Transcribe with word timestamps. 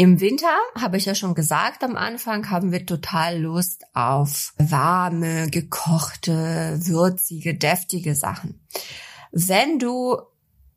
Im 0.00 0.20
Winter, 0.20 0.56
habe 0.80 0.96
ich 0.96 1.06
ja 1.06 1.16
schon 1.16 1.34
gesagt, 1.34 1.82
am 1.82 1.96
Anfang 1.96 2.50
haben 2.50 2.70
wir 2.70 2.86
total 2.86 3.40
Lust 3.40 3.82
auf 3.94 4.54
warme, 4.56 5.50
gekochte, 5.50 6.78
würzige, 6.84 7.56
deftige 7.56 8.14
Sachen. 8.14 8.64
Wenn 9.32 9.80
du 9.80 10.16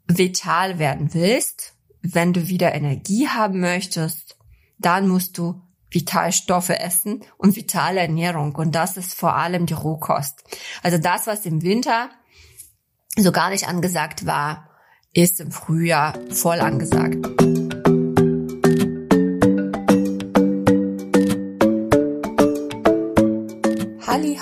vital 0.07 0.79
werden 0.79 1.13
willst, 1.13 1.75
wenn 2.01 2.33
du 2.33 2.47
wieder 2.47 2.73
Energie 2.73 3.27
haben 3.27 3.59
möchtest, 3.59 4.37
dann 4.79 5.07
musst 5.07 5.37
du 5.37 5.61
Vitalstoffe 5.91 6.69
essen 6.69 7.23
und 7.37 7.55
vitale 7.55 7.99
Ernährung. 7.99 8.55
Und 8.55 8.73
das 8.73 8.97
ist 8.97 9.13
vor 9.13 9.35
allem 9.35 9.67
die 9.67 9.75
Rohkost. 9.75 10.43
Also 10.81 10.97
das, 10.97 11.27
was 11.27 11.45
im 11.45 11.61
Winter 11.61 12.09
so 13.17 13.31
gar 13.31 13.51
nicht 13.51 13.67
angesagt 13.67 14.25
war, 14.25 14.67
ist 15.13 15.41
im 15.41 15.51
Frühjahr 15.51 16.17
voll 16.31 16.59
angesagt. 16.59 17.40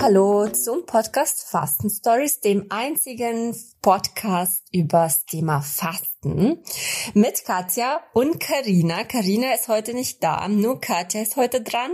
Hallo 0.10 0.48
zum 0.48 0.88
Podcast 0.88 1.44
Fasten 1.44 1.88
Stories, 1.88 2.40
dem 2.40 2.66
einzigen 2.72 3.56
Podcast 3.80 4.66
über 4.72 5.04
das 5.04 5.24
Thema 5.28 5.62
Fasten 5.62 6.19
mit 6.22 7.46
Katja 7.46 8.02
und 8.14 8.42
Karina. 8.42 9.06
Karina 9.06 9.54
ist 9.54 9.70
heute 9.70 9.94
nicht 9.94 10.22
da, 10.22 10.50
nur 10.50 10.82
Katja 10.82 11.22
ist 11.22 11.38
heute 11.38 11.62
dran 11.62 11.92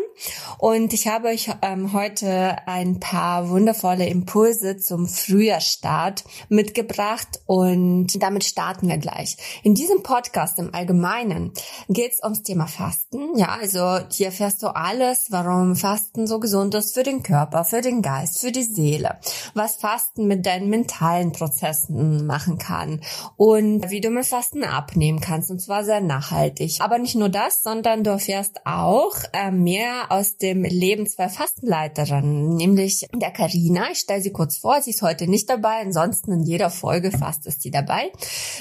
und 0.58 0.94
ich 0.94 1.08
habe 1.08 1.28
euch 1.28 1.52
ähm, 1.62 1.94
heute 1.94 2.58
ein 2.66 3.00
paar 3.00 3.50
wundervolle 3.50 4.08
Impulse 4.08 4.78
zum 4.78 5.08
Frühjahrstart 5.08 6.24
mitgebracht 6.50 7.28
und 7.46 8.20
damit 8.20 8.46
starten 8.46 8.88
wir 8.88 8.98
gleich. 8.98 9.38
In 9.62 9.76
diesem 9.76 10.02
Podcast 10.02 10.58
im 10.58 10.74
Allgemeinen 10.74 11.54
geht 11.88 12.14
es 12.14 12.24
ums 12.24 12.42
Thema 12.42 12.66
Fasten. 12.66 13.38
Ja, 13.38 13.58
also 13.62 14.00
hier 14.12 14.28
erfährst 14.28 14.64
du 14.64 14.76
alles, 14.76 15.28
warum 15.30 15.76
Fasten 15.76 16.26
so 16.26 16.40
gesund 16.40 16.74
ist 16.74 16.96
für 16.96 17.04
den 17.04 17.22
Körper, 17.22 17.64
für 17.64 17.82
den 17.82 18.02
Geist, 18.02 18.40
für 18.40 18.52
die 18.52 18.64
Seele, 18.64 19.20
was 19.54 19.76
Fasten 19.76 20.26
mit 20.26 20.48
deinen 20.48 20.72
mentalen 20.72 21.32
Prozessen 21.32 22.26
machen 22.26 22.58
kann 22.58 23.02
und 23.38 23.92
wie 23.92 24.02
du 24.02 24.15
mit 24.16 24.26
Fasten 24.26 24.64
abnehmen 24.64 25.20
kannst 25.20 25.52
und 25.52 25.62
zwar 25.62 25.84
sehr 25.84 26.02
nachhaltig. 26.02 26.78
Aber 26.80 26.98
nicht 26.98 27.16
nur 27.16 27.30
das, 27.30 27.62
sondern 27.62 28.04
du 28.04 28.12
erfährst 28.12 28.62
auch 28.66 29.16
äh, 29.34 29.52
mehr 29.52 30.12
aus 30.12 30.38
dem 30.38 30.64
Leben 30.64 31.08
zwei 31.08 31.30
Fastenleiterinnen, 31.30 32.56
nämlich 32.56 33.08
der 33.14 33.32
Karina. 33.32 33.92
Ich 33.92 34.00
stelle 34.00 34.22
sie 34.22 34.32
kurz 34.32 34.58
vor, 34.58 34.82
sie 34.82 34.92
ist 34.92 35.02
heute 35.02 35.28
nicht 35.28 35.50
dabei, 35.50 35.82
ansonsten 35.82 36.32
in 36.32 36.44
jeder 36.44 36.70
Folge 36.70 37.12
fast 37.12 37.46
ist 37.46 37.62
sie 37.62 37.72
dabei. 37.72 38.12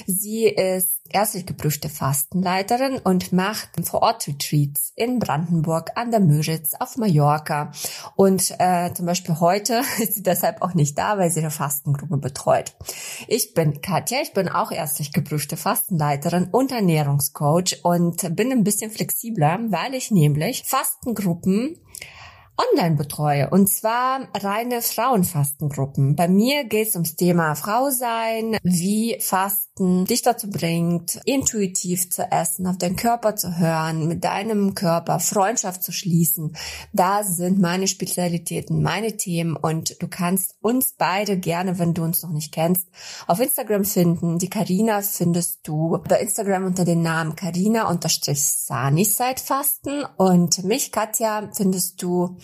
Sie 0.06 0.44
ist 0.44 0.93
ärztlich 1.10 1.46
geprüfte 1.46 1.88
Fastenleiterin 1.88 2.98
und 2.98 3.32
macht 3.32 3.70
Vor-Ort-Retreats 3.82 4.92
in 4.96 5.18
Brandenburg, 5.18 5.92
an 5.96 6.10
der 6.10 6.20
Müritz, 6.20 6.74
auf 6.78 6.96
Mallorca. 6.96 7.72
Und 8.16 8.54
äh, 8.58 8.92
zum 8.94 9.06
Beispiel 9.06 9.38
heute 9.40 9.82
ist 10.00 10.14
sie 10.14 10.22
deshalb 10.22 10.62
auch 10.62 10.74
nicht 10.74 10.98
da, 10.98 11.18
weil 11.18 11.30
sie 11.30 11.40
eine 11.40 11.50
Fastengruppe 11.50 12.16
betreut. 12.16 12.74
Ich 13.28 13.54
bin 13.54 13.80
Katja, 13.80 14.18
ich 14.22 14.32
bin 14.32 14.48
auch 14.48 14.72
ärztlich 14.72 15.12
geprüfte 15.12 15.56
Fastenleiterin 15.56 16.48
und 16.50 16.72
Ernährungscoach 16.72 17.84
und 17.84 18.34
bin 18.34 18.50
ein 18.50 18.64
bisschen 18.64 18.90
flexibler, 18.90 19.58
weil 19.68 19.94
ich 19.94 20.10
nämlich 20.10 20.64
Fastengruppen 20.64 21.78
online 22.56 22.96
betreue. 22.96 23.50
Und 23.50 23.68
zwar 23.68 24.28
reine 24.34 24.80
Frauenfastengruppen. 24.80 26.16
Bei 26.16 26.28
mir 26.28 26.64
geht 26.64 26.88
es 26.88 26.94
ums 26.94 27.16
Thema 27.16 27.54
Frau 27.54 27.90
sein, 27.90 28.56
wie 28.62 29.18
Fasten 29.20 29.63
dich 29.76 30.22
dazu 30.22 30.48
bringt, 30.48 31.20
intuitiv 31.24 32.08
zu 32.08 32.30
essen, 32.30 32.68
auf 32.68 32.78
deinen 32.78 32.94
Körper 32.94 33.34
zu 33.34 33.58
hören, 33.58 34.06
mit 34.06 34.22
deinem 34.22 34.74
Körper 34.74 35.18
Freundschaft 35.18 35.82
zu 35.82 35.90
schließen. 35.90 36.56
Da 36.92 37.24
sind 37.24 37.60
meine 37.60 37.88
Spezialitäten, 37.88 38.82
meine 38.82 39.16
Themen 39.16 39.56
und 39.56 40.00
du 40.00 40.06
kannst 40.06 40.54
uns 40.60 40.94
beide 40.96 41.36
gerne, 41.36 41.80
wenn 41.80 41.92
du 41.92 42.04
uns 42.04 42.22
noch 42.22 42.30
nicht 42.30 42.52
kennst, 42.52 42.86
auf 43.26 43.40
Instagram 43.40 43.84
finden. 43.84 44.38
Die 44.38 44.50
Karina 44.50 45.02
findest 45.02 45.66
du 45.66 45.98
bei 46.08 46.20
Instagram 46.20 46.66
unter 46.66 46.84
dem 46.84 47.02
Namen 47.02 47.34
Karina-Sani 47.34 49.04
seit 49.04 49.40
Fasten 49.40 50.04
und 50.16 50.62
mich, 50.62 50.92
Katja, 50.92 51.50
findest 51.52 52.00
du 52.00 52.36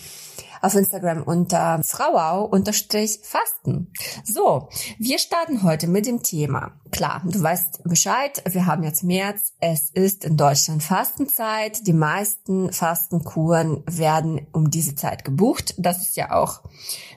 auf 0.60 0.74
Instagram 0.74 1.22
unter 1.22 1.82
frauau-fasten. 1.82 3.92
So, 4.24 4.68
wir 4.98 5.18
starten 5.18 5.62
heute 5.62 5.86
mit 5.86 6.06
dem 6.06 6.22
Thema. 6.22 6.72
Klar, 6.90 7.22
du 7.24 7.42
weißt 7.42 7.84
Bescheid, 7.84 8.42
wir 8.50 8.66
haben 8.66 8.82
jetzt 8.82 9.04
März, 9.04 9.52
es 9.60 9.90
ist 9.90 10.24
in 10.24 10.36
Deutschland 10.36 10.82
Fastenzeit, 10.82 11.86
die 11.86 11.92
meisten 11.92 12.72
Fastenkuren 12.72 13.84
werden 13.86 14.46
um 14.52 14.70
diese 14.70 14.96
Zeit 14.96 15.24
gebucht. 15.24 15.74
Das 15.78 15.98
ist 15.98 16.16
ja 16.16 16.32
auch 16.32 16.62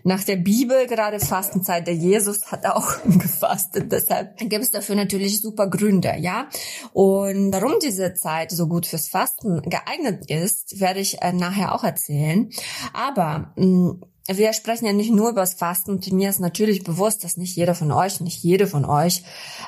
nach 0.03 0.23
der 0.23 0.35
Bibel 0.35 0.85
gerade 0.87 1.19
Fastenzeit, 1.19 1.87
der 1.87 1.95
Jesus 1.95 2.51
hat 2.51 2.65
auch 2.65 3.01
gefastet, 3.05 3.91
deshalb 3.91 4.37
gibt 4.37 4.63
es 4.63 4.71
dafür 4.71 4.95
natürlich 4.95 5.41
super 5.41 5.67
Gründe, 5.67 6.15
ja. 6.19 6.47
Und 6.91 7.53
warum 7.53 7.73
diese 7.81 8.13
Zeit 8.13 8.51
so 8.51 8.67
gut 8.67 8.85
fürs 8.85 9.07
Fasten 9.07 9.61
geeignet 9.61 10.29
ist, 10.29 10.79
werde 10.79 10.99
ich 10.99 11.21
äh, 11.21 11.33
nachher 11.33 11.73
auch 11.73 11.83
erzählen. 11.83 12.49
Aber 12.93 13.32
mm, 13.55 14.01
wir 14.27 14.53
sprechen 14.53 14.85
ja 14.85 14.93
nicht 14.93 15.11
nur 15.11 15.29
über 15.29 15.41
das 15.41 15.55
Fasten 15.55 15.91
und 15.91 16.11
mir 16.11 16.29
ist 16.29 16.39
natürlich 16.39 16.83
bewusst, 16.83 17.23
dass 17.23 17.35
nicht 17.35 17.55
jeder 17.55 17.75
von 17.75 17.91
euch, 17.91 18.21
nicht 18.21 18.41
jede 18.41 18.67
von 18.67 18.85
euch 18.85 19.23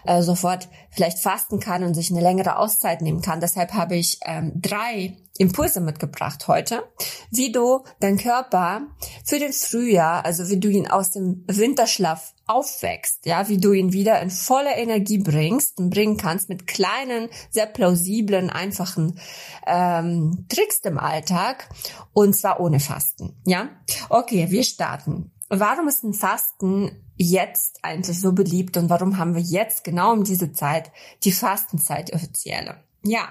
äh, 0.05 0.21
sofort 0.21 0.69
vielleicht 0.91 1.19
fasten 1.19 1.59
kann 1.59 1.83
und 1.83 1.93
sich 1.93 2.09
eine 2.09 2.21
längere 2.21 2.57
Auszeit 2.57 3.01
nehmen 3.01 3.21
kann. 3.21 3.41
Deshalb 3.41 3.73
habe 3.73 3.95
ich 3.95 4.19
ähm, 4.25 4.53
drei 4.55 5.17
Impulse 5.37 5.81
mitgebracht 5.81 6.47
heute, 6.47 6.83
wie 7.29 7.51
du 7.51 7.83
deinen 7.99 8.17
Körper 8.17 8.87
für 9.25 9.37
den 9.37 9.51
Frühjahr, 9.51 10.23
also 10.23 10.49
wie 10.49 10.59
du 10.59 10.69
ihn 10.69 10.87
aus 10.87 11.11
dem 11.11 11.43
Winterschlaf 11.47 12.33
aufwächst, 12.47 13.25
ja, 13.25 13.49
wie 13.49 13.57
du 13.57 13.73
ihn 13.73 13.91
wieder 13.91 14.21
in 14.21 14.29
volle 14.29 14.75
Energie 14.75 15.17
bringst 15.17 15.77
und 15.77 15.89
bringen 15.89 16.17
kannst 16.17 16.47
mit 16.47 16.67
kleinen, 16.67 17.29
sehr 17.49 17.65
plausiblen, 17.65 18.49
einfachen 18.49 19.19
ähm, 19.67 20.45
Tricks 20.47 20.79
im 20.83 20.97
Alltag 20.97 21.69
und 22.13 22.35
zwar 22.35 22.59
ohne 22.59 22.79
Fasten, 22.79 23.35
ja. 23.45 23.69
Okay, 24.09 24.49
wir 24.49 24.63
starten. 24.63 25.31
Warum 25.49 25.87
ist 25.87 26.03
ein 26.03 26.13
Fasten 26.13 27.03
jetzt 27.17 27.79
eigentlich 27.83 28.19
so 28.19 28.31
beliebt 28.31 28.77
und 28.77 28.89
warum 28.89 29.17
haben 29.17 29.35
wir 29.35 29.41
jetzt 29.41 29.83
genau 29.83 30.13
um 30.13 30.23
diese 30.23 30.53
Zeit 30.53 30.91
die 31.23 31.31
Fastenzeit 31.31 32.13
offizielle? 32.13 32.77
Ja, 33.05 33.29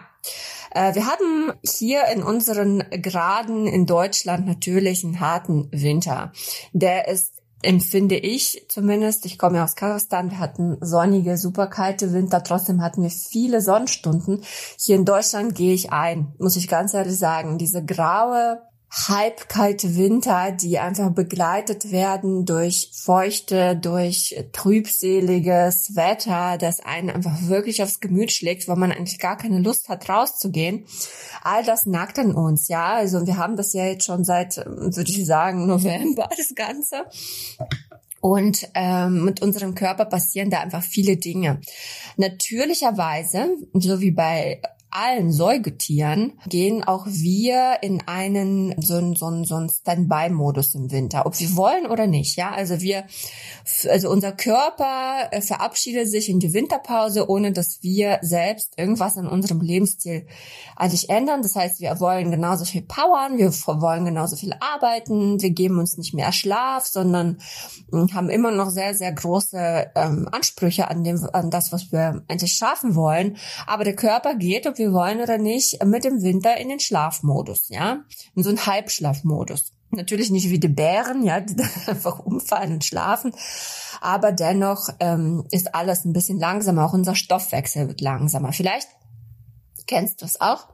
äh, 0.70 0.94
wir 0.94 1.06
haben 1.06 1.52
hier 1.64 2.04
in 2.06 2.22
unseren 2.22 2.84
Graden 3.02 3.66
in 3.66 3.86
Deutschland 3.86 4.46
natürlich 4.46 5.04
einen 5.04 5.20
harten 5.20 5.68
Winter. 5.72 6.32
Der 6.72 7.08
ist 7.08 7.34
empfinde 7.62 8.16
ich 8.16 8.66
zumindest. 8.68 9.24
Ich 9.26 9.38
komme 9.38 9.56
ja 9.56 9.64
aus 9.64 9.74
Kasachstan. 9.74 10.30
Wir 10.30 10.38
hatten 10.38 10.76
sonnige, 10.80 11.36
super 11.36 11.66
kalte 11.66 12.12
Winter. 12.12 12.42
Trotzdem 12.42 12.82
hatten 12.82 13.02
wir 13.02 13.10
viele 13.10 13.60
Sonnenstunden. 13.60 14.42
Hier 14.78 14.96
in 14.96 15.04
Deutschland 15.04 15.54
gehe 15.54 15.74
ich 15.74 15.90
ein, 15.90 16.34
muss 16.38 16.56
ich 16.56 16.68
ganz 16.68 16.94
ehrlich 16.94 17.18
sagen. 17.18 17.58
Diese 17.58 17.84
graue, 17.84 18.60
halbkalte 18.94 19.96
Winter, 19.96 20.52
die 20.52 20.78
einfach 20.78 21.10
begleitet 21.10 21.90
werden 21.90 22.46
durch 22.46 22.90
feuchte, 22.94 23.76
durch 23.76 24.36
trübseliges 24.52 25.96
Wetter, 25.96 26.58
das 26.58 26.78
einen 26.80 27.10
einfach 27.10 27.48
wirklich 27.48 27.82
aufs 27.82 27.98
Gemüt 27.98 28.30
schlägt, 28.30 28.68
wo 28.68 28.76
man 28.76 28.92
eigentlich 28.92 29.18
gar 29.18 29.36
keine 29.36 29.58
Lust 29.58 29.88
hat, 29.88 30.08
rauszugehen. 30.08 30.84
All 31.42 31.64
das 31.64 31.86
nagt 31.86 32.18
an 32.20 32.34
uns, 32.34 32.68
ja. 32.68 32.94
Also 32.94 33.26
wir 33.26 33.36
haben 33.36 33.56
das 33.56 33.72
ja 33.72 33.84
jetzt 33.84 34.06
schon 34.06 34.24
seit, 34.24 34.56
würde 34.56 35.10
ich 35.10 35.26
sagen, 35.26 35.66
November, 35.66 36.28
das 36.36 36.54
Ganze. 36.54 37.04
Und 38.20 38.68
ähm, 38.74 39.24
mit 39.24 39.42
unserem 39.42 39.74
Körper 39.74 40.06
passieren 40.06 40.48
da 40.48 40.60
einfach 40.60 40.82
viele 40.82 41.16
Dinge. 41.16 41.60
Natürlicherweise, 42.16 43.48
so 43.74 44.00
wie 44.00 44.12
bei 44.12 44.62
allen 44.94 45.32
Säugetieren 45.32 46.38
gehen 46.46 46.84
auch 46.84 47.06
wir 47.06 47.78
in 47.82 48.02
einen 48.06 48.80
so 48.80 48.94
einen 48.94 49.16
so 49.16 49.26
einen, 49.26 49.44
so 49.44 49.56
einen 49.56 49.68
Standby-Modus 49.68 50.76
im 50.76 50.92
Winter, 50.92 51.26
ob 51.26 51.38
wir 51.40 51.56
wollen 51.56 51.86
oder 51.86 52.06
nicht. 52.06 52.36
Ja, 52.36 52.52
also 52.52 52.80
wir, 52.80 53.04
also 53.90 54.08
unser 54.08 54.30
Körper 54.30 55.28
äh, 55.32 55.40
verabschiedet 55.40 56.08
sich 56.08 56.28
in 56.28 56.38
die 56.38 56.54
Winterpause, 56.54 57.28
ohne 57.28 57.52
dass 57.52 57.82
wir 57.82 58.18
selbst 58.22 58.74
irgendwas 58.78 59.16
in 59.16 59.26
unserem 59.26 59.60
Lebensstil 59.60 60.26
eigentlich 60.76 61.10
ändern. 61.10 61.42
Das 61.42 61.56
heißt, 61.56 61.80
wir 61.80 61.98
wollen 61.98 62.30
genauso 62.30 62.64
viel 62.64 62.82
powern, 62.82 63.36
wir 63.36 63.50
wollen 63.50 64.04
genauso 64.04 64.36
viel 64.36 64.54
arbeiten, 64.60 65.42
wir 65.42 65.50
geben 65.50 65.80
uns 65.80 65.98
nicht 65.98 66.14
mehr 66.14 66.30
Schlaf, 66.30 66.86
sondern 66.86 67.38
hm, 67.90 68.14
haben 68.14 68.30
immer 68.30 68.52
noch 68.52 68.70
sehr 68.70 68.94
sehr 68.94 69.12
große 69.12 69.90
ähm, 69.96 70.28
Ansprüche 70.30 70.88
an 70.88 71.02
dem 71.02 71.18
an 71.32 71.50
das, 71.50 71.72
was 71.72 71.90
wir 71.90 72.22
eigentlich 72.28 72.52
schaffen 72.52 72.94
wollen. 72.94 73.36
Aber 73.66 73.82
der 73.82 73.96
Körper 73.96 74.36
geht, 74.36 74.68
ob 74.68 74.78
wir 74.78 74.83
wir 74.84 74.92
wollen 74.92 75.20
oder 75.20 75.38
nicht, 75.38 75.82
mit 75.84 76.04
dem 76.04 76.22
Winter 76.22 76.56
in 76.56 76.68
den 76.68 76.80
Schlafmodus, 76.80 77.68
ja, 77.68 78.04
in 78.34 78.42
so 78.42 78.50
einen 78.50 78.66
Halbschlafmodus. 78.66 79.72
Natürlich 79.90 80.30
nicht 80.30 80.50
wie 80.50 80.58
die 80.58 80.68
Bären, 80.68 81.24
ja, 81.24 81.40
die 81.40 81.56
dann 81.56 81.70
einfach 81.86 82.18
umfallen 82.18 82.74
und 82.74 82.84
schlafen, 82.84 83.32
aber 84.00 84.32
dennoch 84.32 84.88
ähm, 85.00 85.46
ist 85.50 85.74
alles 85.74 86.04
ein 86.04 86.12
bisschen 86.12 86.38
langsamer, 86.38 86.84
auch 86.84 86.92
unser 86.92 87.14
Stoffwechsel 87.14 87.88
wird 87.88 88.00
langsamer. 88.00 88.52
Vielleicht 88.52 88.88
Kennst 89.86 90.22
du 90.22 90.26
es 90.26 90.40
auch? 90.40 90.68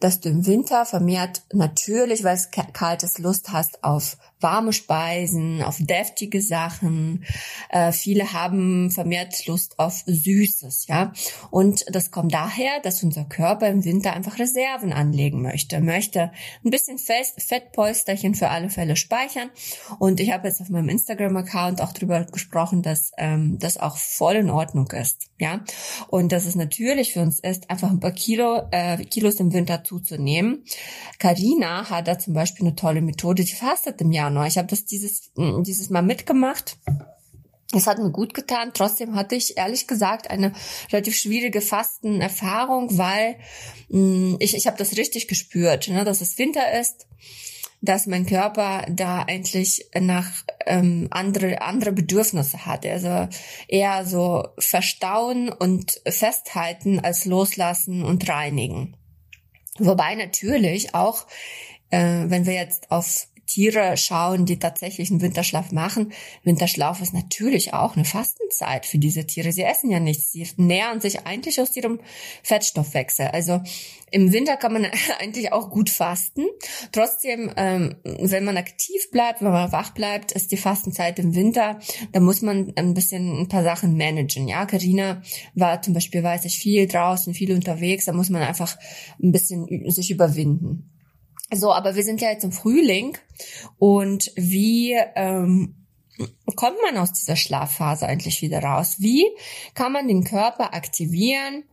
Dass 0.00 0.20
du 0.20 0.28
im 0.28 0.46
Winter 0.46 0.84
vermehrt 0.84 1.42
natürlich, 1.52 2.22
weil 2.24 2.34
es 2.34 2.50
kalt 2.50 3.02
ist, 3.02 3.18
Lust 3.18 3.52
hast 3.52 3.82
auf 3.82 4.16
warme 4.40 4.72
Speisen, 4.72 5.62
auf 5.62 5.78
deftige 5.80 6.42
Sachen. 6.42 7.24
Äh, 7.70 7.92
viele 7.92 8.32
haben 8.34 8.90
vermehrt 8.90 9.46
Lust 9.46 9.78
auf 9.78 10.02
Süßes, 10.06 10.86
ja. 10.88 11.12
Und 11.50 11.84
das 11.88 12.10
kommt 12.10 12.34
daher, 12.34 12.80
dass 12.82 13.02
unser 13.02 13.24
Körper 13.24 13.68
im 13.68 13.84
Winter 13.84 14.12
einfach 14.12 14.38
Reserven 14.38 14.92
anlegen 14.92 15.40
möchte, 15.40 15.80
möchte 15.80 16.32
ein 16.64 16.70
bisschen 16.70 16.98
Fest, 16.98 17.42
Fettpolsterchen 17.42 18.34
für 18.34 18.50
alle 18.50 18.68
Fälle 18.68 18.96
speichern. 18.96 19.48
Und 19.98 20.20
ich 20.20 20.32
habe 20.32 20.48
jetzt 20.48 20.60
auf 20.60 20.68
meinem 20.68 20.90
Instagram-Account 20.90 21.80
auch 21.80 21.92
darüber 21.92 22.24
gesprochen, 22.24 22.82
dass 22.82 23.12
ähm, 23.16 23.58
das 23.58 23.78
auch 23.78 23.96
voll 23.96 24.36
in 24.36 24.50
Ordnung 24.50 24.90
ist, 24.90 25.28
ja. 25.38 25.64
Und 26.08 26.32
dass 26.32 26.44
es 26.44 26.56
natürlich 26.56 27.14
für 27.14 27.22
uns 27.22 27.40
ist, 27.40 27.70
einfach 27.70 27.90
ein 27.90 28.00
paar 28.00 28.12
Kilo, 28.12 28.68
äh, 28.70 29.02
Kilos 29.06 29.40
im 29.40 29.52
Winter 29.54 29.82
zuzunehmen. 29.86 30.64
Karina 31.18 31.88
hat 31.88 32.08
da 32.08 32.18
zum 32.18 32.34
Beispiel 32.34 32.66
eine 32.66 32.76
tolle 32.76 33.00
Methode, 33.00 33.44
die 33.44 33.52
fastet 33.52 34.00
im 34.00 34.12
Januar. 34.12 34.46
Ich 34.46 34.58
habe 34.58 34.68
das 34.68 34.84
dieses, 34.84 35.30
mm, 35.36 35.62
dieses 35.62 35.90
Mal 35.90 36.02
mitgemacht. 36.02 36.76
Es 37.72 37.86
hat 37.86 37.98
mir 37.98 38.10
gut 38.10 38.32
getan. 38.32 38.70
Trotzdem 38.74 39.14
hatte 39.16 39.34
ich 39.34 39.56
ehrlich 39.56 39.86
gesagt 39.86 40.30
eine 40.30 40.52
relativ 40.92 41.16
schwierige 41.16 41.60
Fastenerfahrung, 41.60 42.96
weil 42.96 43.36
mh, 43.88 44.00
mm, 44.00 44.36
ich, 44.40 44.56
ich 44.56 44.66
habe 44.66 44.78
das 44.78 44.96
richtig 44.96 45.28
gespürt, 45.28 45.88
ne, 45.88 46.04
dass 46.04 46.20
es 46.20 46.38
Winter 46.38 46.78
ist, 46.78 47.06
dass 47.82 48.06
mein 48.06 48.26
Körper 48.26 48.86
da 48.88 49.22
eigentlich 49.22 49.88
nach 49.98 50.30
ähm, 50.66 51.08
andere 51.10 51.62
andere 51.62 51.92
Bedürfnisse 51.92 52.66
hat. 52.66 52.86
Also 52.86 53.28
eher 53.68 54.04
so 54.04 54.48
verstauen 54.58 55.48
und 55.48 56.00
festhalten 56.06 57.00
als 57.00 57.24
loslassen 57.24 58.04
und 58.04 58.28
reinigen. 58.28 58.96
Wobei 59.78 60.14
natürlich 60.14 60.94
auch, 60.94 61.26
äh, 61.90 62.24
wenn 62.26 62.46
wir 62.46 62.54
jetzt 62.54 62.90
auf 62.90 63.28
Tiere 63.46 63.96
schauen, 63.96 64.44
die 64.44 64.58
tatsächlich 64.58 65.10
einen 65.10 65.20
Winterschlaf 65.20 65.72
machen. 65.72 66.12
Winterschlaf 66.42 67.00
ist 67.00 67.14
natürlich 67.14 67.72
auch 67.72 67.96
eine 67.96 68.04
Fastenzeit 68.04 68.86
für 68.86 68.98
diese 68.98 69.26
Tiere. 69.26 69.52
Sie 69.52 69.62
essen 69.62 69.90
ja 69.90 70.00
nichts. 70.00 70.32
Sie 70.32 70.46
nähern 70.56 71.00
sich 71.00 71.26
eigentlich 71.26 71.60
aus 71.60 71.74
ihrem 71.76 72.00
Fettstoffwechsel. 72.42 73.28
Also 73.28 73.60
im 74.10 74.32
Winter 74.32 74.56
kann 74.56 74.72
man 74.72 74.86
eigentlich 75.20 75.52
auch 75.52 75.70
gut 75.70 75.90
fasten. 75.90 76.46
Trotzdem, 76.92 77.52
ähm, 77.56 77.96
wenn 78.04 78.44
man 78.44 78.56
aktiv 78.56 79.10
bleibt, 79.10 79.40
wenn 79.40 79.52
man 79.52 79.72
wach 79.72 79.94
bleibt, 79.94 80.32
ist 80.32 80.52
die 80.52 80.56
Fastenzeit 80.56 81.18
im 81.18 81.34
Winter. 81.34 81.78
Da 82.12 82.20
muss 82.20 82.42
man 82.42 82.72
ein 82.76 82.94
bisschen 82.94 83.40
ein 83.40 83.48
paar 83.48 83.62
Sachen 83.62 83.96
managen. 83.96 84.48
Ja, 84.48 84.66
Karina 84.66 85.22
war 85.54 85.82
zum 85.82 85.94
Beispiel, 85.94 86.22
weiß 86.22 86.44
ich, 86.46 86.58
viel 86.58 86.86
draußen, 86.86 87.34
viel 87.34 87.52
unterwegs. 87.52 88.06
Da 88.06 88.12
muss 88.12 88.30
man 88.30 88.42
einfach 88.42 88.76
ein 89.22 89.32
bisschen 89.32 89.66
sich 89.90 90.10
überwinden. 90.10 90.95
So, 91.52 91.72
aber 91.72 91.94
wir 91.94 92.02
sind 92.02 92.20
ja 92.20 92.30
jetzt 92.30 92.44
im 92.44 92.52
Frühling 92.52 93.16
und 93.78 94.32
wie 94.34 94.96
ähm, 95.14 95.86
kommt 96.56 96.78
man 96.82 96.96
aus 96.96 97.12
dieser 97.12 97.36
Schlafphase 97.36 98.06
eigentlich 98.06 98.42
wieder 98.42 98.62
raus? 98.62 98.96
Wie 98.98 99.24
kann 99.74 99.92
man 99.92 100.08
den 100.08 100.24
Körper 100.24 100.74
aktivieren? 100.74 101.64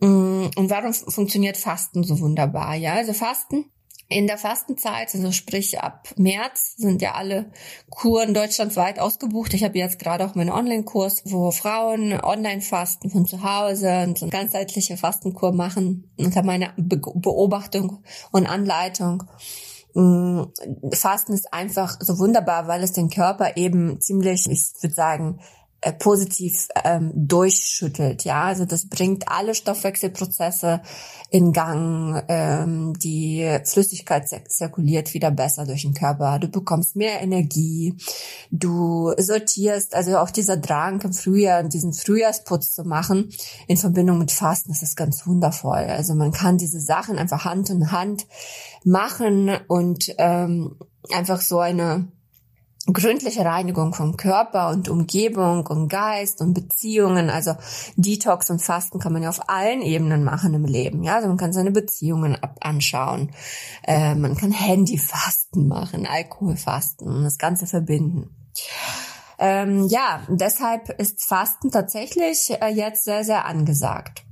Mm, 0.00 0.46
und 0.56 0.70
warum 0.70 0.92
funktioniert 0.92 1.56
Fasten 1.56 2.04
so 2.04 2.20
wunderbar? 2.20 2.74
Ja, 2.74 2.94
also 2.94 3.12
Fasten 3.12 3.70
in 4.08 4.26
der 4.26 4.38
Fastenzeit, 4.38 5.14
also 5.14 5.32
sprich 5.32 5.80
ab 5.80 6.08
März, 6.16 6.74
sind 6.76 7.00
ja 7.00 7.14
alle 7.14 7.50
Kuren 7.90 8.34
deutschlandweit 8.34 9.00
ausgebucht. 9.00 9.54
Ich 9.54 9.64
habe 9.64 9.78
jetzt 9.78 9.98
gerade 9.98 10.24
auch 10.24 10.34
meinen 10.34 10.50
Online-Kurs, 10.50 11.22
wo 11.26 11.50
Frauen 11.50 12.12
online 12.22 12.60
fasten 12.60 13.10
von 13.10 13.26
zu 13.26 13.42
Hause 13.42 14.04
und 14.04 14.18
so 14.18 14.26
eine 14.26 14.32
ganzheitliche 14.32 14.96
Fastenkur 14.96 15.52
machen 15.52 16.10
unter 16.18 16.42
meiner 16.42 16.72
Be 16.76 16.98
Beobachtung 16.98 18.02
und 18.30 18.46
Anleitung. 18.46 19.24
Mm, 19.94 20.42
Fasten 20.92 21.32
ist 21.32 21.52
einfach 21.52 21.96
so 22.00 22.18
wunderbar, 22.18 22.68
weil 22.68 22.82
es 22.82 22.92
den 22.92 23.10
Körper 23.10 23.56
eben 23.56 24.00
ziemlich, 24.00 24.46
ich 24.50 24.72
würde 24.82 24.94
sagen, 24.94 25.40
positiv 25.92 26.68
ähm, 26.84 27.12
durchschüttelt. 27.14 28.24
Ja, 28.24 28.44
also 28.44 28.64
das 28.64 28.88
bringt 28.88 29.28
alle 29.28 29.54
Stoffwechselprozesse 29.54 30.80
in 31.30 31.52
Gang. 31.52 32.22
Ähm, 32.28 32.94
die 32.98 33.58
Flüssigkeit 33.64 34.28
zirkuliert 34.48 35.14
wieder 35.14 35.30
besser 35.30 35.66
durch 35.66 35.82
den 35.82 35.94
Körper. 35.94 36.38
Du 36.38 36.48
bekommst 36.48 36.96
mehr 36.96 37.20
Energie. 37.20 37.96
Du 38.50 39.12
sortierst, 39.18 39.94
also 39.94 40.18
auch 40.18 40.30
dieser 40.30 40.56
Drang 40.56 41.00
im 41.02 41.12
Frühjahr, 41.12 41.62
diesen 41.64 41.92
Frühjahrsputz 41.92 42.72
zu 42.72 42.84
machen 42.84 43.30
in 43.66 43.76
Verbindung 43.76 44.18
mit 44.18 44.32
Fasten, 44.32 44.72
das 44.72 44.82
ist 44.82 44.96
ganz 44.96 45.26
wundervoll. 45.26 45.84
Also 45.84 46.14
man 46.14 46.32
kann 46.32 46.58
diese 46.58 46.80
Sachen 46.80 47.18
einfach 47.18 47.44
Hand 47.44 47.70
in 47.70 47.92
Hand 47.92 48.26
machen 48.84 49.50
und 49.68 50.14
ähm, 50.18 50.76
einfach 51.10 51.40
so 51.40 51.58
eine 51.58 52.08
gründliche 52.92 53.44
Reinigung 53.44 53.94
vom 53.94 54.16
Körper 54.16 54.68
und 54.68 54.88
Umgebung 54.88 55.66
und 55.66 55.88
Geist 55.88 56.40
und 56.40 56.54
Beziehungen. 56.54 57.30
Also 57.30 57.54
Detox 57.96 58.50
und 58.50 58.60
Fasten 58.60 58.98
kann 58.98 59.12
man 59.12 59.22
ja 59.22 59.30
auf 59.30 59.48
allen 59.48 59.80
Ebenen 59.80 60.22
machen 60.22 60.52
im 60.54 60.64
Leben. 60.64 61.02
Ja, 61.02 61.16
also 61.16 61.28
man 61.28 61.38
kann 61.38 61.52
seine 61.52 61.70
Beziehungen 61.70 62.36
anschauen. 62.60 63.32
Äh, 63.84 64.14
man 64.14 64.36
kann 64.36 64.52
Handyfasten 64.52 65.66
machen, 65.66 66.06
Alkoholfasten 66.06 67.08
und 67.08 67.24
das 67.24 67.38
Ganze 67.38 67.66
verbinden. 67.66 68.36
Ähm, 69.38 69.86
ja, 69.88 70.22
deshalb 70.28 70.90
ist 71.00 71.24
Fasten 71.24 71.70
tatsächlich 71.70 72.52
äh, 72.60 72.68
jetzt 72.68 73.04
sehr, 73.04 73.24
sehr 73.24 73.46
angesagt. 73.46 74.24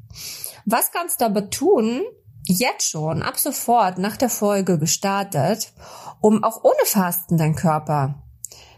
Was 0.65 0.93
kannst 0.93 1.21
du 1.21 1.25
aber 1.25 1.51
tun, 1.51 2.03
jetzt 2.47 2.89
schon, 2.89 3.23
ab 3.23 3.39
sofort, 3.39 3.99
nach 3.99 4.17
der 4.17 4.29
Folge 4.29 4.79
gestartet, 4.79 5.73
um 6.21 6.45
auch 6.45 6.63
ohne 6.63 6.85
Fasten 6.85 7.37
deinen 7.37 7.57
Körper 7.57 8.22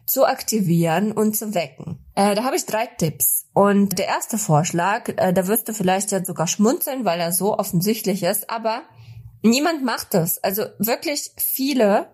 zu 0.07 0.27
aktivieren 0.27 1.13
und 1.13 1.37
zu 1.37 1.55
wecken. 1.55 1.99
Äh, 2.15 2.35
da 2.35 2.45
habe 2.45 2.57
ich 2.57 2.67
drei 2.67 2.87
Tipps. 2.87 3.47
Und 3.55 3.99
der 3.99 4.07
erste 4.07 4.39
Vorschlag, 4.39 5.09
äh, 5.17 5.33
da 5.33 5.47
wirst 5.47 5.69
du 5.69 5.73
vielleicht 5.73 6.11
jetzt 6.13 6.27
sogar 6.27 6.47
schmunzeln, 6.47 7.05
weil 7.05 7.21
er 7.21 7.33
so 7.33 7.59
offensichtlich 7.59 8.23
ist, 8.23 8.51
aber 8.51 8.83
niemand 9.43 9.85
macht 9.85 10.15
das. 10.15 10.43
Also 10.43 10.65
wirklich 10.79 11.31
viele 11.37 12.09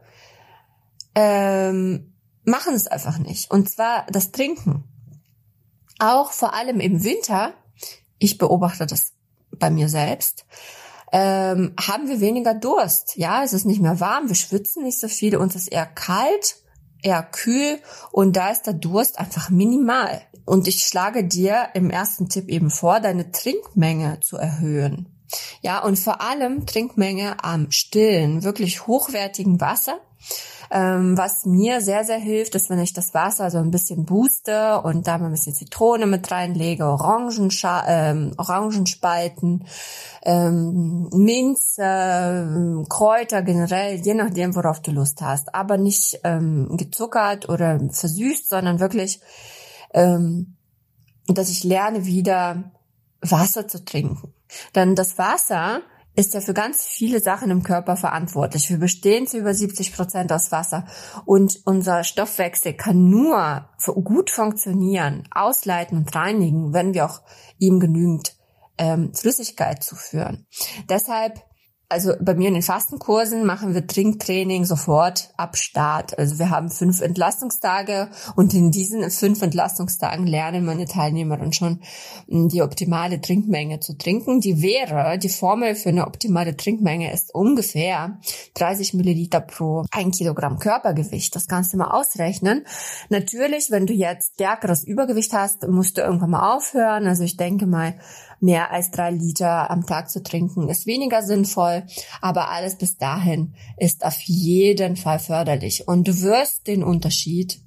ähm, 1.14 2.14
machen 2.44 2.75
es 2.75 2.87
einfach 2.87 3.19
nicht. 3.19 3.50
Und 3.50 3.70
zwar 3.70 4.06
das 4.10 4.32
Trinken. 4.32 4.84
Auch 5.98 6.32
vor 6.32 6.54
allem 6.54 6.81
im 6.81 7.04
Winter, 7.04 7.54
ich 8.19 8.38
beobachte 8.38 8.86
das 8.86 9.12
bei 9.58 9.70
mir 9.70 9.88
selbst, 9.88 10.46
ähm, 11.12 11.75
haben 11.78 12.08
wir 12.08 12.20
weniger 12.20 12.54
Durst. 12.54 13.16
Ja, 13.16 13.43
es 13.43 13.52
ist 13.52 13.66
nicht 13.66 13.82
mehr 13.82 14.00
warm, 14.00 14.28
wir 14.28 14.36
schwitzen 14.36 14.84
nicht 14.84 15.00
so 15.00 15.08
viel, 15.08 15.36
uns 15.36 15.56
ist 15.56 15.69
eher 15.69 15.86
kalt 15.86 16.56
eher 17.02 17.22
kühl 17.22 17.78
und 18.12 18.36
da 18.36 18.50
ist 18.50 18.66
der 18.66 18.74
Durst 18.74 19.19
einfach 19.19 19.50
minimal. 19.50 20.22
Und 20.44 20.66
ich 20.66 20.82
schlage 20.82 21.24
dir 21.24 21.69
im 21.74 21.90
ersten 21.90 22.28
Tipp 22.28 22.48
eben 22.48 22.70
vor, 22.70 23.00
deine 23.00 23.30
Trinkmenge 23.30 24.20
zu 24.20 24.36
erhöhen. 24.36 25.19
Ja, 25.63 25.82
und 25.82 25.99
vor 25.99 26.20
allem 26.20 26.67
Trinkmenge 26.67 27.43
am 27.43 27.70
stillen, 27.70 28.43
wirklich 28.43 28.87
hochwertigen 28.87 29.60
Wasser. 29.60 30.01
Ähm, 30.72 31.19
was 31.19 31.46
mir 31.46 31.81
sehr, 31.81 32.05
sehr 32.05 32.19
hilft, 32.19 32.55
ist, 32.55 32.70
wenn 32.70 32.79
ich 32.79 32.93
das 32.93 33.13
Wasser 33.13 33.51
so 33.51 33.58
ein 33.58 33.72
bisschen 33.72 34.05
booste 34.05 34.81
und 34.82 35.08
da 35.08 35.19
mal 35.19 35.27
ein 35.27 35.32
bisschen 35.32 35.55
Zitrone 35.55 36.06
mit 36.06 36.31
reinlege, 36.31 36.84
Orangenscha 36.84 37.84
ähm, 37.89 38.34
Orangenspalten, 38.37 39.67
ähm, 40.22 41.08
Minze, 41.13 41.82
ähm, 41.82 42.87
Kräuter 42.89 43.43
generell, 43.43 43.96
je 43.96 44.15
nachdem, 44.15 44.55
worauf 44.55 44.81
du 44.81 44.93
Lust 44.93 45.22
hast. 45.22 45.53
Aber 45.56 45.77
nicht 45.77 46.20
ähm, 46.22 46.77
gezuckert 46.77 47.49
oder 47.49 47.81
versüßt, 47.91 48.49
sondern 48.49 48.79
wirklich, 48.79 49.20
ähm, 49.93 50.56
dass 51.27 51.51
ich 51.51 51.65
lerne 51.65 52.06
wieder 52.06 52.70
Wasser 53.20 53.69
zu 53.69 53.84
trinken. 53.84 54.34
Denn 54.74 54.94
das 54.94 55.19
Wasser 55.19 55.82
ist 56.17 56.34
ja 56.34 56.41
für 56.41 56.55
ganz 56.55 56.84
viele 56.84 57.20
Sachen 57.20 57.50
im 57.50 57.62
Körper 57.62 57.96
verantwortlich. 57.96 58.69
Wir 58.69 58.79
bestehen 58.79 59.27
zu 59.27 59.39
über 59.39 59.55
70 59.55 59.94
Prozent 59.94 60.32
aus 60.32 60.50
Wasser 60.50 60.86
und 61.24 61.60
unser 61.65 62.05
Stoffwechsel 62.05 62.74
kann 62.74 63.08
nur 63.08 63.69
gut 64.05 64.31
funktionieren, 64.31 65.29
ausleiten 65.31 65.98
und 65.98 66.15
reinigen, 66.15 66.72
wenn 66.72 66.94
wir 66.94 67.06
auch 67.06 67.22
ihm 67.58 67.79
genügend 67.79 68.36
ähm, 68.77 69.15
Flüssigkeit 69.15 69.82
zuführen. 69.82 70.46
Deshalb 70.89 71.43
also 71.91 72.13
bei 72.20 72.35
mir 72.35 72.49
in 72.49 72.55
den 72.55 72.63
Fastenkursen 72.63 73.44
machen 73.44 73.75
wir 73.75 73.85
Trinktraining 73.85 74.65
sofort 74.65 75.35
ab 75.37 75.56
Start. 75.56 76.17
Also 76.17 76.39
wir 76.39 76.49
haben 76.49 76.70
fünf 76.70 77.01
Entlastungstage 77.01 78.09
und 78.37 78.55
in 78.55 78.70
diesen 78.70 79.11
fünf 79.11 79.43
Entlastungstagen 79.43 80.25
lernen 80.25 80.65
meine 80.65 80.87
Teilnehmer 80.87 81.37
dann 81.37 81.53
schon 81.53 81.81
hm, 82.29 82.49
die 82.49 82.63
optimale 82.63 83.20
Trinkmenge 83.20 83.81
zu 83.81 83.99
trinken. 83.99 84.41
Die 84.41 84.63
wäre, 84.63 85.19
die 85.19 85.29
Formel 85.29 85.75
für 85.75 85.89
eine 85.89 86.06
optimale 86.06 86.56
Trinkmenge 86.56 87.13
ist 87.13 87.35
ungefähr 87.35 88.20
30 88.55 88.94
Milliliter 88.94 89.41
pro 89.41 89.85
ein 89.91 90.13
Kilogramm 90.13 90.61
Körpergewicht. 90.61 91.35
Das 91.35 91.49
kannst 91.49 91.73
du 91.73 91.77
mal 91.77 91.91
ausrechnen. 91.91 92.65
Natürlich, 93.09 93.73
wenn 93.73 93.87
du 93.87 93.93
jetzt 93.93 94.35
stärkeres 94.35 94.85
Übergewicht 94.85 95.32
hast, 95.32 95.67
musst 95.67 95.99
du 95.99 96.03
irgendwann 96.03 96.31
mal 96.31 96.55
aufhören. 96.55 97.09
Also 97.09 97.25
ich 97.25 97.37
denke 97.37 97.67
mal, 97.67 97.94
mehr 98.41 98.70
als 98.70 98.91
drei 98.91 99.11
Liter 99.11 99.70
am 99.70 99.87
Tag 99.87 100.11
zu 100.11 100.23
trinken 100.23 100.69
ist 100.69 100.87
weniger 100.87 101.23
sinnvoll, 101.23 101.85
aber 102.20 102.51
alles 102.51 102.77
bis 102.77 102.97
dahin 102.97 103.55
ist 103.77 104.05
auf 104.05 104.20
jeden 104.23 104.97
Fall 104.97 105.19
förderlich. 105.19 105.87
Und 105.87 106.09
du 106.09 106.20
wirst 106.20 106.67
den 106.67 106.82
Unterschied 106.82 107.61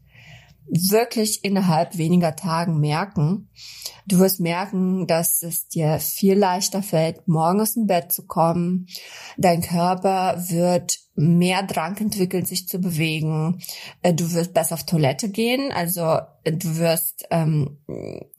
wirklich 0.67 1.43
innerhalb 1.43 1.97
weniger 1.97 2.35
Tagen 2.35 2.79
merken. 2.79 3.49
Du 4.05 4.19
wirst 4.19 4.39
merken, 4.39 5.07
dass 5.07 5.43
es 5.43 5.67
dir 5.67 5.99
viel 5.99 6.37
leichter 6.37 6.83
fällt, 6.83 7.27
morgen 7.27 7.61
aus 7.61 7.73
dem 7.73 7.87
Bett 7.87 8.11
zu 8.11 8.25
kommen. 8.25 8.87
Dein 9.37 9.61
Körper 9.61 10.43
wird 10.49 10.99
mehr 11.15 11.63
Drang 11.63 11.95
entwickeln, 11.97 12.45
sich 12.45 12.67
zu 12.67 12.79
bewegen. 12.79 13.61
Äh, 14.01 14.13
du 14.13 14.33
wirst 14.33 14.53
besser 14.53 14.75
auf 14.75 14.85
Toilette 14.85 15.29
gehen, 15.29 15.71
also 15.71 16.19
äh, 16.43 16.51
du 16.53 16.77
wirst 16.77 17.27
ähm, 17.29 17.77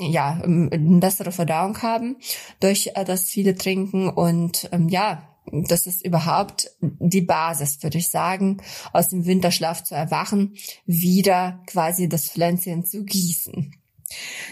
ja 0.01 0.41
eine 0.43 0.99
bessere 0.99 1.33
Verdauung 1.33 1.81
haben 1.83 2.17
durch 2.61 2.91
äh, 2.95 3.05
das 3.05 3.25
viele 3.25 3.55
Trinken 3.55 4.09
und 4.09 4.69
ähm, 4.73 4.89
ja 4.89 5.34
das 5.51 5.87
ist 5.87 6.05
überhaupt 6.05 6.71
die 6.81 7.21
Basis, 7.21 7.83
würde 7.83 7.99
ich 7.99 8.09
sagen, 8.09 8.63
aus 8.93 9.09
dem 9.09 9.27
Winterschlaf 9.27 9.85
zu 9.85 9.95
erwachen, 9.95 10.57
wieder 10.87 11.63
quasi 11.67 12.09
das 12.09 12.29
Pflänzchen 12.31 12.85
zu 12.85 13.05
gießen. 13.05 13.75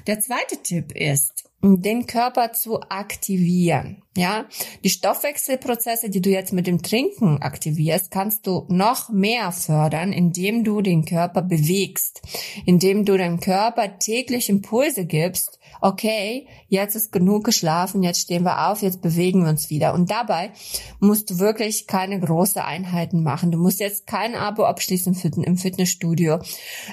Der 0.07 0.21
zweite 0.21 0.63
Tipp 0.63 0.93
ist, 0.93 1.45
den 1.63 2.07
Körper 2.07 2.53
zu 2.53 2.81
aktivieren. 2.83 4.03
Ja, 4.15 4.45
die 4.85 4.91
Stoffwechselprozesse, 4.91 6.11
die 6.11 6.21
du 6.21 6.29
jetzt 6.29 6.53
mit 6.53 6.67
dem 6.67 6.83
Trinken 6.83 7.41
aktivierst, 7.41 8.11
kannst 8.11 8.47
du 8.47 8.67
noch 8.69 9.09
mehr 9.09 9.53
fördern, 9.53 10.13
indem 10.13 10.65
du 10.65 10.83
den 10.83 11.07
Körper 11.07 11.41
bewegst, 11.41 12.21
indem 12.67 13.07
du 13.07 13.17
deinem 13.17 13.41
Körper 13.41 13.99
täglich 13.99 14.51
Impulse 14.51 15.07
gibst, 15.07 15.59
okay, 15.83 16.47
jetzt 16.69 16.95
ist 16.95 17.13
genug 17.13 17.45
geschlafen, 17.45 18.03
jetzt 18.03 18.21
stehen 18.21 18.45
wir 18.45 18.69
auf, 18.71 18.83
jetzt 18.83 19.03
bewegen 19.03 19.43
wir 19.43 19.51
uns 19.51 19.69
wieder. 19.69 19.95
Und 19.95 20.11
dabei 20.11 20.53
musst 21.01 21.29
du 21.29 21.39
wirklich 21.39 21.87
keine 21.87 22.21
große 22.21 22.65
Einheiten 22.65 23.23
machen. 23.23 23.51
Du 23.51 23.59
musst 23.59 23.81
jetzt 23.81 24.07
kein 24.07 24.35
Abo 24.35 24.65
abschließen 24.65 25.17
im 25.43 25.57
Fitnessstudio. 25.57 26.35
Äh, 26.35 26.41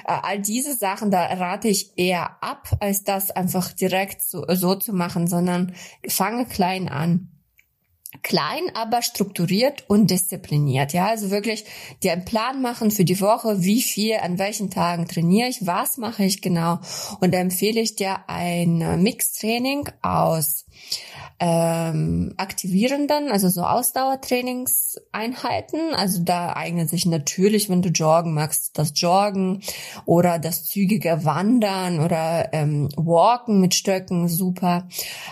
all 0.04 0.40
diese 0.40 0.74
Sachen, 0.74 1.10
da 1.10 1.24
rate 1.24 1.68
ich 1.68 1.92
eher 1.96 2.42
ab, 2.42 2.68
als 2.80 3.04
das 3.04 3.30
einfach 3.30 3.72
direkt 3.72 4.22
so, 4.22 4.44
so 4.48 4.74
zu 4.74 4.92
machen, 4.92 5.28
sondern 5.28 5.74
fange 6.08 6.46
klein 6.46 6.88
an 6.88 7.09
klein, 8.22 8.62
aber 8.74 9.02
strukturiert 9.02 9.84
und 9.88 10.10
diszipliniert. 10.10 10.92
Ja, 10.92 11.06
also 11.06 11.30
wirklich 11.30 11.64
dir 12.02 12.12
einen 12.12 12.24
Plan 12.24 12.60
machen 12.60 12.90
für 12.90 13.04
die 13.04 13.20
Woche, 13.20 13.62
wie 13.62 13.82
viel, 13.82 14.16
an 14.16 14.38
welchen 14.38 14.70
Tagen 14.70 15.06
trainiere 15.06 15.48
ich, 15.48 15.66
was 15.66 15.96
mache 15.96 16.24
ich 16.24 16.42
genau. 16.42 16.80
Und 17.20 17.32
da 17.32 17.38
empfehle 17.38 17.80
ich 17.80 17.96
dir 17.96 18.28
ein 18.28 19.02
Mixtraining 19.02 19.88
aus 20.02 20.64
ähm, 21.40 22.34
aktivierenden, 22.36 23.30
also 23.30 23.48
so 23.48 23.62
Ausdauertrainingseinheiten. 23.62 25.94
Also 25.94 26.22
da 26.22 26.54
eignet 26.54 26.90
sich 26.90 27.06
natürlich, 27.06 27.70
wenn 27.70 27.82
du 27.82 27.88
joggen 27.88 28.34
magst, 28.34 28.78
das 28.78 28.92
Joggen 28.94 29.62
oder 30.04 30.38
das 30.38 30.64
zügige 30.64 31.24
Wandern 31.24 31.98
oder 32.00 32.52
ähm, 32.52 32.90
Walken 32.96 33.60
mit 33.60 33.74
Stöcken, 33.74 34.28
super. 34.28 34.86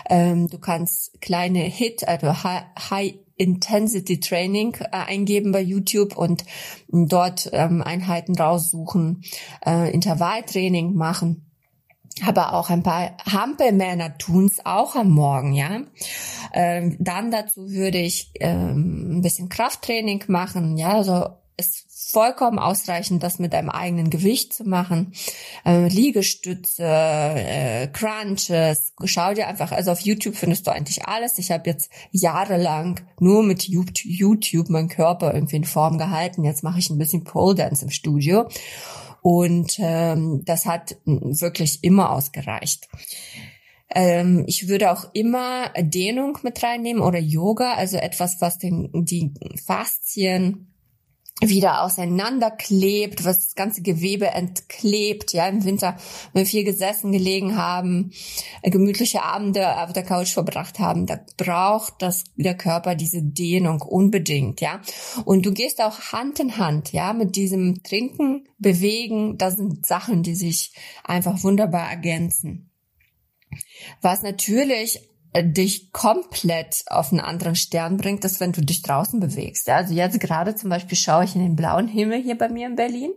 Ähm, 0.09 0.49
du 0.49 0.57
kannst 0.57 1.21
kleine 1.21 1.59
Hit, 1.59 2.07
also 2.07 2.43
High, 2.43 3.13
Intensity 3.37 4.19
Training 4.19 4.75
äh, 4.79 4.87
eingeben 4.91 5.51
bei 5.51 5.61
YouTube 5.61 6.17
und 6.17 6.43
dort 6.89 7.49
ähm, 7.53 7.81
Einheiten 7.81 8.35
raussuchen, 8.35 9.23
äh, 9.65 9.93
Intervalltraining 9.93 10.95
machen 10.95 11.48
aber 12.25 12.53
auch 12.53 12.69
ein 12.69 12.83
paar 12.83 13.17
Hampelmänner 13.25 14.17
tun's 14.17 14.59
auch 14.63 14.95
am 14.95 15.09
Morgen, 15.09 15.53
ja. 15.53 15.81
Ähm, 16.53 16.97
dann 16.99 17.31
dazu 17.31 17.69
würde 17.69 17.99
ich 17.99 18.31
ähm, 18.39 19.17
ein 19.17 19.21
bisschen 19.21 19.49
Krafttraining 19.49 20.23
machen, 20.27 20.77
ja, 20.77 20.93
also 20.93 21.25
ist 21.57 21.85
vollkommen 22.11 22.57
ausreichend, 22.57 23.21
das 23.21 23.37
mit 23.37 23.53
deinem 23.53 23.69
eigenen 23.69 24.09
Gewicht 24.09 24.53
zu 24.53 24.63
machen. 24.63 25.13
Äh, 25.65 25.87
Liegestütze, 25.89 26.83
äh, 26.85 27.87
Crunches, 27.87 28.93
schau 29.03 29.33
dir 29.33 29.47
einfach, 29.47 29.71
also 29.71 29.91
auf 29.91 29.99
YouTube 29.99 30.35
findest 30.35 30.65
du 30.65 30.71
eigentlich 30.71 31.05
alles. 31.05 31.37
Ich 31.37 31.51
habe 31.51 31.69
jetzt 31.69 31.91
jahrelang 32.11 33.01
nur 33.19 33.43
mit 33.43 33.63
YouTube 33.63 34.69
meinen 34.69 34.89
Körper 34.89 35.33
irgendwie 35.33 35.57
in 35.57 35.65
Form 35.65 35.97
gehalten. 35.97 36.43
Jetzt 36.43 36.63
mache 36.63 36.79
ich 36.79 36.89
ein 36.89 36.97
bisschen 36.97 37.25
Pole 37.25 37.55
Dance 37.55 37.83
im 37.83 37.91
Studio. 37.91 38.47
Und 39.21 39.77
ähm, 39.79 40.43
das 40.45 40.65
hat 40.65 40.97
wirklich 41.05 41.83
immer 41.83 42.11
ausgereicht. 42.11 42.87
Ähm, 43.89 44.43
ich 44.47 44.67
würde 44.67 44.91
auch 44.91 45.05
immer 45.13 45.69
Dehnung 45.77 46.37
mit 46.43 46.61
reinnehmen 46.61 47.01
oder 47.01 47.19
Yoga, 47.19 47.73
also 47.73 47.97
etwas, 47.97 48.39
was 48.39 48.57
den, 48.57 48.89
die 48.93 49.33
Faszien 49.65 50.68
wieder 51.41 51.83
auseinanderklebt, 51.83 53.23
was 53.23 53.45
das 53.45 53.55
ganze 53.55 53.81
Gewebe 53.81 54.27
entklebt. 54.27 55.33
Ja, 55.33 55.47
im 55.47 55.63
Winter, 55.63 55.95
wenn 56.33 56.43
wir 56.43 56.45
viel 56.45 56.63
gesessen, 56.63 57.11
gelegen 57.11 57.55
haben, 57.55 58.11
äh, 58.61 58.69
gemütliche 58.69 59.23
Abende 59.23 59.81
auf 59.81 59.93
der 59.93 60.03
Couch 60.03 60.33
verbracht 60.33 60.79
haben, 60.79 61.05
da 61.05 61.19
braucht 61.37 61.93
das 61.99 62.25
der 62.35 62.55
Körper 62.55 62.95
diese 62.95 63.21
Dehnung 63.21 63.81
unbedingt. 63.81 64.61
Ja, 64.61 64.81
und 65.25 65.45
du 65.45 65.53
gehst 65.53 65.81
auch 65.81 65.99
Hand 66.11 66.39
in 66.39 66.57
Hand, 66.57 66.91
ja, 66.91 67.13
mit 67.13 67.35
diesem 67.35 67.83
Trinken, 67.83 68.45
Bewegen. 68.59 69.37
Das 69.37 69.55
sind 69.55 69.85
Sachen, 69.85 70.21
die 70.21 70.35
sich 70.35 70.73
einfach 71.03 71.43
wunderbar 71.43 71.89
ergänzen. 71.89 72.69
Was 74.01 74.21
natürlich 74.21 74.99
dich 75.35 75.91
komplett 75.91 76.83
auf 76.87 77.11
einen 77.11 77.21
anderen 77.21 77.55
Stern 77.55 77.97
bringt, 77.97 78.23
als 78.23 78.39
wenn 78.39 78.51
du 78.51 78.61
dich 78.61 78.81
draußen 78.81 79.19
bewegst. 79.19 79.69
Also 79.69 79.93
jetzt 79.93 80.19
gerade 80.19 80.55
zum 80.55 80.69
Beispiel 80.69 80.97
schaue 80.97 81.23
ich 81.23 81.35
in 81.35 81.41
den 81.41 81.55
blauen 81.55 81.87
Himmel 81.87 82.21
hier 82.21 82.37
bei 82.37 82.49
mir 82.49 82.67
in 82.67 82.75
Berlin. 82.75 83.11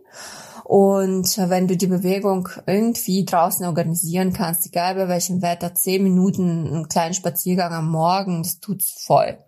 Und 0.65 1.37
wenn 1.39 1.67
du 1.67 1.77
die 1.77 1.87
Bewegung 1.87 2.49
irgendwie 2.67 3.25
draußen 3.25 3.67
organisieren 3.67 4.33
kannst, 4.33 4.67
egal 4.67 4.95
bei 4.95 5.09
welchem 5.09 5.43
Wetter, 5.43 5.75
zehn 5.75 6.03
Minuten, 6.03 6.67
einen 6.67 6.89
kleinen 6.89 7.15
Spaziergang 7.15 7.73
am 7.73 7.91
Morgen, 7.91 8.43
das 8.43 8.61
tut's 8.61 9.03
voll. 9.05 9.39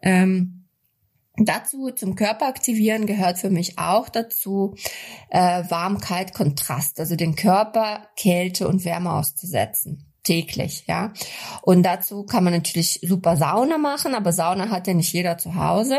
Ähm, 0.00 0.68
dazu 1.36 1.90
zum 1.90 2.14
Körper 2.14 2.46
aktivieren 2.46 3.06
gehört 3.06 3.38
für 3.38 3.50
mich 3.50 3.78
auch 3.78 4.08
dazu 4.08 4.74
äh, 5.30 5.64
Warm-Kalt-Kontrast, 5.68 7.00
also 7.00 7.16
den 7.16 7.34
Körper 7.34 8.06
Kälte 8.16 8.68
und 8.68 8.84
Wärme 8.84 9.12
auszusetzen 9.12 10.13
täglich, 10.24 10.84
ja. 10.88 11.12
Und 11.62 11.82
dazu 11.84 12.24
kann 12.24 12.44
man 12.44 12.54
natürlich 12.54 13.00
super 13.02 13.36
Sauna 13.36 13.78
machen, 13.78 14.14
aber 14.14 14.32
Sauna 14.32 14.70
hat 14.70 14.86
ja 14.86 14.94
nicht 14.94 15.12
jeder 15.12 15.38
zu 15.38 15.54
Hause. 15.54 15.98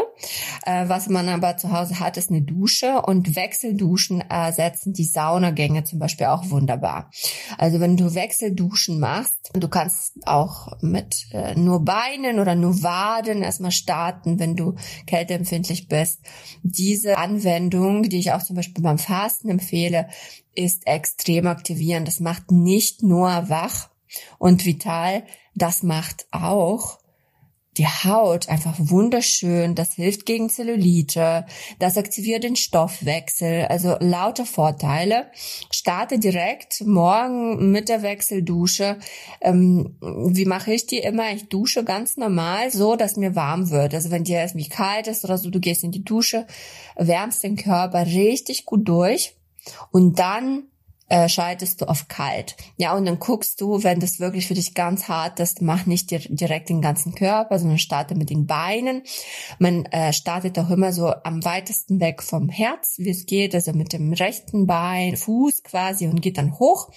Äh, 0.66 0.90
was 0.90 1.08
man 1.08 1.30
aber 1.30 1.58
zu 1.58 1.72
Hause 1.72 2.00
hat, 2.00 2.18
ist 2.18 2.32
eine 2.32 2.42
Dusche 2.42 3.02
und 3.04 3.36
Wechselduschen 3.36 4.22
ersetzen 4.22 4.94
die 4.94 5.06
Saunagänge 5.06 5.84
zum 5.84 6.00
Beispiel 6.00 6.28
auch 6.28 6.50
wunderbar. 6.50 7.12
Also 7.58 7.80
wenn 7.80 7.98
du 7.98 8.16
Wechselduschen 8.16 9.00
machst, 9.00 9.52
du 9.54 9.68
kannst 9.68 10.14
auch 10.26 10.82
mit 10.82 11.28
äh, 11.32 11.56
nur 11.56 11.86
Beinen 11.86 12.40
oder 12.40 12.56
nur 12.56 12.82
Waden 12.82 13.44
erstmal 13.44 13.72
starten, 13.72 14.40
wenn 14.40 14.56
du 14.56 14.76
kälteempfindlich 15.06 15.88
bist. 15.88 16.22
Diese 16.64 17.18
Anwendung, 17.18 18.04
die 18.04 18.20
ich 18.20 18.32
auch 18.32 18.42
zum 18.44 18.56
Beispiel 18.56 18.84
beim 18.84 18.98
Fasten 18.98 19.50
empfehle, 19.50 20.08
ist 20.56 20.88
extrem 20.88 21.48
aktivierend. 21.48 22.08
Das 22.08 22.20
macht 22.20 22.52
nicht 22.52 23.04
nur 23.04 23.28
wach, 23.50 23.90
und 24.38 24.66
vital, 24.66 25.24
das 25.54 25.84
macht 25.84 26.28
auch 26.32 27.00
die 27.78 27.88
Haut 27.88 28.48
einfach 28.48 28.76
wunderschön, 28.78 29.76
das 29.76 29.96
hilft 29.96 30.26
gegen 30.26 30.50
Zellulite, 30.50 31.46
das 31.80 31.98
aktiviert 31.98 32.44
den 32.44 32.56
Stoffwechsel, 32.56 33.66
also 33.66 33.98
lauter 34.00 34.46
Vorteile. 34.46 35.28
Starte 35.72 36.18
direkt 36.18 36.82
morgen 36.86 37.72
mit 37.72 37.90
der 37.90 38.02
Wechseldusche. 38.02 38.98
Ähm, 39.42 39.98
wie 40.00 40.46
mache 40.46 40.74
ich 40.74 40.88
die 40.88 41.00
immer? 41.00 41.32
Ich 41.34 41.50
dusche 41.50 41.84
ganz 41.84 42.16
normal, 42.16 42.72
so 42.72 42.96
dass 42.96 43.18
mir 43.18 43.36
warm 43.36 43.70
wird. 43.70 43.94
Also 43.94 44.10
wenn 44.10 44.24
dir 44.24 44.42
irgendwie 44.42 44.70
kalt 44.70 45.08
ist 45.08 45.26
oder 45.26 45.38
so, 45.38 45.50
du 45.50 45.60
gehst 45.60 45.84
in 45.84 45.92
die 45.92 46.06
Dusche, 46.06 46.48
wärmst 46.96 47.44
den 47.44 47.58
Körper 47.58 48.06
richtig 48.06 48.66
gut 48.66 48.88
durch 48.88 49.36
und 49.92 50.20
dann 50.20 50.64
äh, 51.08 51.30
schaltest 51.30 51.82
du 51.82 51.86
auf 51.88 52.08
kalt. 52.08 52.56
Ja, 52.78 52.96
und 52.96 53.06
dann 53.06 53.20
guckst 53.20 53.62
du, 53.62 53.84
wenn 53.84 54.00
das 54.00 54.20
wirklich 54.20 54.48
für 54.48 54.56
dich 54.56 54.74
ganz 54.74 55.08
hart 55.08 55.40
ist, 55.40 55.62
mach 55.62 55.86
nicht 55.86 56.10
direkt 56.12 56.70
den 56.70 56.82
ganzen 56.82 57.14
Körper, 57.14 57.60
sondern 57.60 57.78
starte 57.78 58.16
mit 58.16 58.30
den 58.30 58.48
Beinen. 58.48 59.04
Man 59.60 59.86
äh, 59.86 60.14
startet 60.14 60.58
auch 60.58 60.70
immer 60.70 60.92
so 60.92 61.14
am 61.24 61.46
weitesten 61.46 62.00
weg 62.00 62.24
vom 62.24 62.50
Herz, 62.50 62.96
wie 62.98 63.12
es 63.12 63.26
geht, 63.26 63.54
also 63.54 63.74
mit 63.74 63.94
dem 63.94 64.14
rechten 64.14 64.66
Bein, 64.66 65.16
Fuß 65.16 65.64
quasi 65.64 66.08
und 66.08 66.22
geht 66.22 66.38
dann 66.38 66.58
hoch 66.58 66.90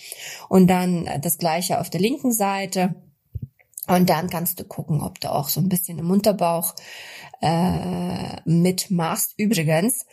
und 0.49 0.69
dann 0.69 1.07
äh, 1.07 1.21
das 1.21 1.39
gleiche 1.39 1.81
auf 1.81 1.91
der 1.91 2.01
linken 2.01 2.33
Seite. 2.33 2.95
Und 3.89 4.11
dann 4.11 4.29
kannst 4.29 4.61
du 4.61 4.65
gucken, 4.65 5.01
ob 5.03 5.19
du 5.21 5.33
auch 5.33 5.49
so 5.49 5.61
ein 5.61 5.71
bisschen 5.71 5.99
im 5.99 6.11
Unterbauch 6.11 6.75
äh, 7.41 8.41
mitmachst. 8.45 9.33
Übrigens, 9.39 10.05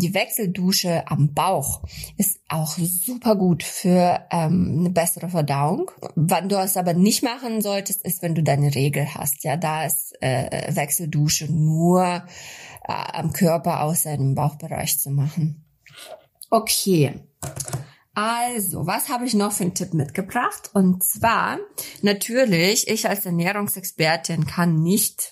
die 0.00 0.14
Wechseldusche 0.14 1.06
am 1.08 1.34
Bauch 1.34 1.82
ist 2.16 2.40
auch 2.48 2.78
super 2.78 3.36
gut 3.36 3.62
für 3.62 4.26
ähm, 4.30 4.76
eine 4.78 4.90
bessere 4.90 5.28
Verdauung. 5.28 5.90
Wann 6.14 6.48
du 6.48 6.56
es 6.56 6.78
aber 6.78 6.94
nicht 6.94 7.22
machen 7.22 7.60
solltest, 7.60 8.02
ist, 8.02 8.22
wenn 8.22 8.34
du 8.34 8.42
deine 8.42 8.74
Regel 8.74 9.14
hast. 9.14 9.44
Ja, 9.44 9.56
da 9.56 9.84
ist 9.84 10.14
äh, 10.22 10.74
Wechseldusche 10.74 11.52
nur 11.52 12.04
äh, 12.04 12.22
am 12.86 13.32
Körper 13.32 13.82
aus 13.82 14.04
seinem 14.04 14.34
Bauchbereich 14.34 14.98
zu 14.98 15.10
machen. 15.10 15.64
Okay. 16.48 17.12
Also, 18.14 18.86
was 18.86 19.08
habe 19.08 19.26
ich 19.26 19.34
noch 19.34 19.52
für 19.52 19.64
einen 19.64 19.74
Tipp 19.74 19.94
mitgebracht? 19.94 20.70
Und 20.74 21.02
zwar, 21.02 21.58
natürlich, 22.02 22.88
ich 22.88 23.08
als 23.08 23.24
Ernährungsexpertin 23.24 24.46
kann 24.46 24.82
nicht 24.82 25.31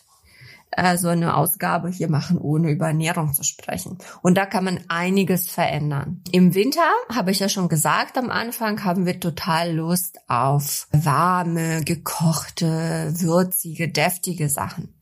äh, 0.73 0.97
so 0.97 1.09
eine 1.09 1.37
Ausgabe 1.37 1.89
hier 1.89 2.09
machen, 2.09 2.39
ohne 2.39 2.71
über 2.71 2.87
Ernährung 2.89 3.33
zu 3.33 3.43
sprechen. 3.43 3.99
Und 4.23 4.37
da 4.37 4.47
kann 4.47 4.65
man 4.65 4.81
einiges 4.89 5.51
verändern. 5.51 6.23
Im 6.31 6.55
Winter, 6.55 6.89
habe 7.13 7.33
ich 7.33 7.41
ja 7.41 7.49
schon 7.49 7.69
gesagt 7.69 8.17
am 8.17 8.31
Anfang, 8.31 8.85
haben 8.85 9.07
wir 9.07 9.19
total 9.19 9.73
Lust 9.73 10.19
auf 10.29 10.87
warme, 10.93 11.83
gekochte, 11.85 13.13
würzige, 13.17 13.89
deftige 13.89 14.49
Sachen. 14.49 14.95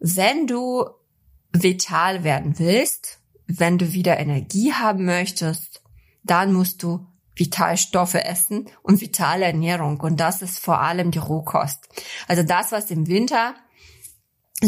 Wenn 0.00 0.46
du 0.46 0.86
vital 1.52 2.24
werden 2.24 2.58
willst, 2.58 3.18
wenn 3.46 3.78
du 3.78 3.92
wieder 3.92 4.18
Energie 4.18 4.72
haben 4.72 5.04
möchtest, 5.04 5.82
dann 6.22 6.52
musst 6.52 6.82
du 6.82 7.06
Vitalstoffe 7.36 8.14
essen 8.14 8.66
und 8.82 9.00
vitale 9.00 9.44
Ernährung. 9.44 10.00
Und 10.00 10.20
das 10.20 10.40
ist 10.40 10.58
vor 10.58 10.80
allem 10.80 11.10
die 11.10 11.18
Rohkost. 11.18 11.88
Also 12.28 12.42
das, 12.42 12.72
was 12.72 12.90
im 12.90 13.06
Winter 13.06 13.54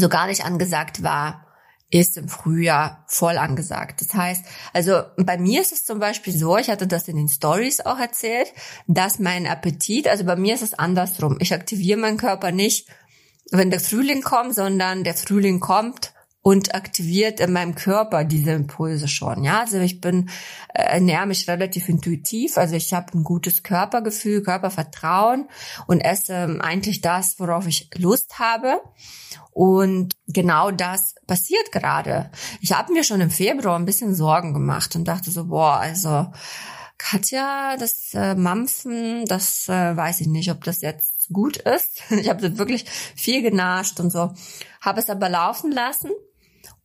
so 0.00 0.08
gar 0.08 0.26
nicht 0.26 0.44
angesagt 0.44 1.02
war, 1.02 1.46
ist 1.90 2.16
im 2.16 2.28
Frühjahr 2.28 3.04
voll 3.06 3.38
angesagt. 3.38 4.00
Das 4.00 4.12
heißt, 4.14 4.44
also 4.72 5.02
bei 5.16 5.38
mir 5.38 5.60
ist 5.60 5.72
es 5.72 5.84
zum 5.84 6.00
Beispiel 6.00 6.36
so, 6.36 6.56
ich 6.56 6.68
hatte 6.68 6.86
das 6.86 7.06
in 7.08 7.16
den 7.16 7.28
Stories 7.28 7.80
auch 7.80 7.98
erzählt, 7.98 8.52
dass 8.88 9.18
mein 9.18 9.46
Appetit, 9.46 10.08
also 10.08 10.24
bei 10.24 10.36
mir 10.36 10.54
ist 10.54 10.62
es 10.62 10.74
andersrum. 10.74 11.36
Ich 11.40 11.54
aktiviere 11.54 11.98
meinen 11.98 12.16
Körper 12.16 12.50
nicht, 12.50 12.88
wenn 13.52 13.70
der 13.70 13.80
Frühling 13.80 14.22
kommt, 14.22 14.54
sondern 14.54 15.04
der 15.04 15.14
Frühling 15.14 15.60
kommt 15.60 16.12
und 16.46 16.76
aktiviert 16.76 17.40
in 17.40 17.52
meinem 17.52 17.74
Körper 17.74 18.22
diese 18.22 18.52
Impulse 18.52 19.08
schon. 19.08 19.42
Ja, 19.42 19.62
also 19.62 19.80
ich 19.80 20.00
bin 20.00 20.30
äh, 20.72 20.80
ernähre 20.80 21.26
mich 21.26 21.48
relativ 21.48 21.88
intuitiv, 21.88 22.56
also 22.56 22.76
ich 22.76 22.94
habe 22.94 23.18
ein 23.18 23.24
gutes 23.24 23.64
Körpergefühl, 23.64 24.44
Körpervertrauen 24.44 25.48
und 25.88 26.02
esse 26.02 26.34
ähm, 26.34 26.60
eigentlich 26.60 27.00
das, 27.00 27.40
worauf 27.40 27.66
ich 27.66 27.90
Lust 27.96 28.38
habe. 28.38 28.80
Und 29.50 30.14
genau 30.28 30.70
das 30.70 31.16
passiert 31.26 31.72
gerade. 31.72 32.30
Ich 32.60 32.70
habe 32.74 32.92
mir 32.92 33.02
schon 33.02 33.20
im 33.20 33.30
Februar 33.30 33.76
ein 33.76 33.84
bisschen 33.84 34.14
Sorgen 34.14 34.54
gemacht 34.54 34.94
und 34.94 35.08
dachte 35.08 35.32
so, 35.32 35.46
boah, 35.46 35.78
also 35.78 36.28
Katja, 36.96 37.76
das 37.76 38.14
äh, 38.14 38.36
Mampfen, 38.36 39.24
das 39.24 39.68
äh, 39.68 39.96
weiß 39.96 40.20
ich 40.20 40.28
nicht, 40.28 40.52
ob 40.52 40.62
das 40.62 40.80
jetzt 40.80 41.28
gut 41.32 41.56
ist. 41.56 42.04
Ich 42.10 42.28
habe 42.28 42.56
wirklich 42.56 42.84
viel 43.16 43.42
genascht 43.42 43.98
und 43.98 44.12
so, 44.12 44.32
habe 44.80 45.00
es 45.00 45.10
aber 45.10 45.28
laufen 45.28 45.72
lassen 45.72 46.10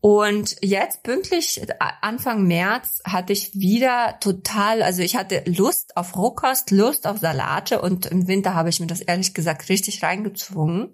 und 0.01 0.57
jetzt 0.63 1.03
pünktlich 1.03 1.61
Anfang 2.01 2.47
März 2.47 3.03
hatte 3.05 3.33
ich 3.33 3.53
wieder 3.53 4.17
total, 4.19 4.81
also 4.81 5.03
ich 5.03 5.15
hatte 5.15 5.43
Lust 5.45 5.95
auf 5.95 6.17
Rohkost, 6.17 6.71
Lust 6.71 7.05
auf 7.05 7.19
Salate 7.19 7.79
und 7.81 8.07
im 8.07 8.27
Winter 8.27 8.55
habe 8.55 8.69
ich 8.69 8.79
mir 8.79 8.87
das 8.87 9.01
ehrlich 9.01 9.35
gesagt 9.35 9.69
richtig 9.69 10.01
reingezwungen. 10.01 10.89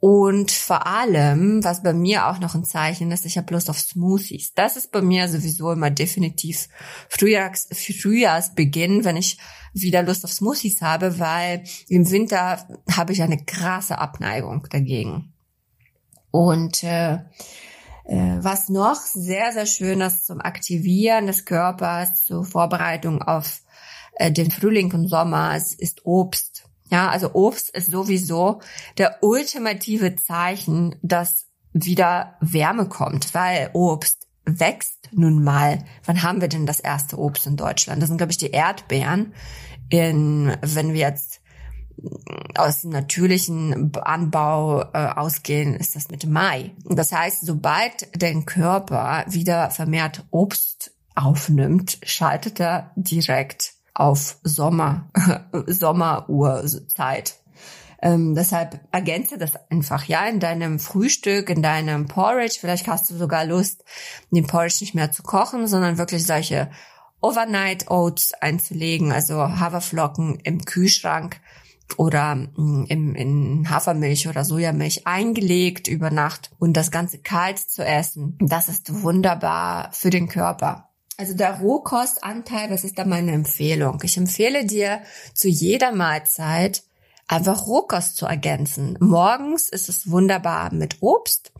Und 0.00 0.50
vor 0.50 0.86
allem, 0.86 1.62
was 1.62 1.82
bei 1.82 1.92
mir 1.92 2.26
auch 2.26 2.38
noch 2.38 2.54
ein 2.54 2.64
Zeichen 2.64 3.12
ist, 3.12 3.26
ich 3.26 3.36
habe 3.36 3.52
Lust 3.52 3.68
auf 3.68 3.78
Smoothies. 3.78 4.54
Das 4.54 4.76
ist 4.76 4.90
bei 4.90 5.02
mir 5.02 5.28
sowieso 5.28 5.70
immer 5.70 5.90
definitiv 5.90 6.68
Frühjahrs, 7.10 7.68
Frühjahrsbeginn, 7.72 9.04
wenn 9.04 9.18
ich 9.18 9.36
wieder 9.74 10.02
Lust 10.02 10.24
auf 10.24 10.32
Smoothies 10.32 10.80
habe, 10.80 11.18
weil 11.18 11.62
im 11.88 12.10
Winter 12.10 12.66
habe 12.90 13.12
ich 13.12 13.22
eine 13.22 13.44
krasse 13.44 13.98
Abneigung 13.98 14.66
dagegen. 14.70 15.34
Und 16.30 16.82
äh, 16.82 17.12
äh, 17.14 17.18
was 18.04 18.68
noch 18.68 18.96
sehr, 18.96 19.52
sehr 19.52 19.66
schön 19.66 20.00
ist 20.00 20.26
zum 20.26 20.40
Aktivieren 20.40 21.26
des 21.26 21.44
Körpers, 21.44 22.24
zur 22.24 22.44
Vorbereitung 22.44 23.22
auf 23.22 23.62
äh, 24.14 24.30
den 24.30 24.50
Frühling 24.50 24.92
und 24.92 25.08
Sommer, 25.08 25.54
es 25.56 25.72
ist 25.74 26.04
Obst. 26.04 26.64
Ja, 26.90 27.08
also 27.08 27.32
Obst 27.34 27.70
ist 27.70 27.90
sowieso 27.90 28.60
der 28.98 29.22
ultimative 29.22 30.16
Zeichen, 30.16 30.96
dass 31.02 31.46
wieder 31.72 32.36
Wärme 32.40 32.88
kommt, 32.88 33.32
weil 33.34 33.70
Obst 33.72 34.26
wächst 34.44 35.08
nun 35.12 35.42
mal. 35.42 35.84
Wann 36.04 36.22
haben 36.22 36.40
wir 36.40 36.48
denn 36.48 36.66
das 36.66 36.80
erste 36.80 37.18
Obst 37.18 37.46
in 37.46 37.56
Deutschland? 37.56 38.02
Das 38.02 38.08
sind, 38.08 38.18
glaube 38.18 38.32
ich, 38.32 38.38
die 38.38 38.50
Erdbeeren. 38.50 39.32
In, 39.88 40.56
wenn 40.62 40.94
wir 40.94 41.00
jetzt 41.00 41.41
aus 42.54 42.84
natürlichen 42.84 43.94
Anbau 43.96 44.82
äh, 44.92 45.08
ausgehen, 45.14 45.74
ist 45.74 45.96
das 45.96 46.10
mit 46.10 46.26
Mai. 46.26 46.72
Das 46.84 47.12
heißt, 47.12 47.44
sobald 47.44 48.08
dein 48.20 48.44
Körper 48.44 49.24
wieder 49.28 49.70
vermehrt 49.70 50.24
Obst 50.30 50.92
aufnimmt, 51.14 51.98
schaltet 52.02 52.60
er 52.60 52.92
direkt 52.96 53.72
auf 53.94 54.38
Sommer, 54.42 55.10
Sommeruhrzeit. 55.66 57.38
Ähm, 58.00 58.34
deshalb 58.34 58.80
ergänze 58.90 59.38
das 59.38 59.52
einfach, 59.70 60.04
ja, 60.06 60.26
in 60.26 60.40
deinem 60.40 60.80
Frühstück, 60.80 61.48
in 61.50 61.62
deinem 61.62 62.06
Porridge. 62.06 62.58
Vielleicht 62.60 62.88
hast 62.88 63.10
du 63.10 63.14
sogar 63.14 63.44
Lust, 63.44 63.84
den 64.30 64.46
Porridge 64.46 64.78
nicht 64.80 64.94
mehr 64.94 65.12
zu 65.12 65.22
kochen, 65.22 65.68
sondern 65.68 65.98
wirklich 65.98 66.26
solche 66.26 66.68
Overnight 67.20 67.88
Oats 67.88 68.34
einzulegen, 68.40 69.12
also 69.12 69.36
Haferflocken 69.36 70.40
im 70.40 70.64
Kühlschrank 70.64 71.40
oder 71.98 72.34
mm, 72.34 72.84
im, 72.88 73.14
in 73.14 73.70
Hafermilch 73.70 74.28
oder 74.28 74.44
Sojamilch 74.44 75.06
eingelegt 75.06 75.88
über 75.88 76.10
Nacht 76.10 76.50
und 76.58 76.76
das 76.76 76.90
Ganze 76.90 77.18
kalt 77.18 77.58
zu 77.58 77.84
essen. 77.84 78.36
Das 78.40 78.68
ist 78.68 79.02
wunderbar 79.02 79.90
für 79.92 80.10
den 80.10 80.28
Körper. 80.28 80.88
Also 81.16 81.34
der 81.34 81.60
Rohkostanteil, 81.60 82.68
das 82.68 82.84
ist 82.84 82.98
da 82.98 83.04
meine 83.04 83.32
Empfehlung. 83.32 84.00
Ich 84.02 84.16
empfehle 84.16 84.64
dir 84.64 85.02
zu 85.34 85.48
jeder 85.48 85.92
Mahlzeit 85.92 86.82
einfach 87.32 87.66
Rohkost 87.66 88.16
zu 88.16 88.26
ergänzen. 88.26 88.96
Morgens 89.00 89.68
ist 89.68 89.88
es 89.88 90.10
wunderbar 90.10 90.72
mit 90.72 90.98
Obst. 91.00 91.50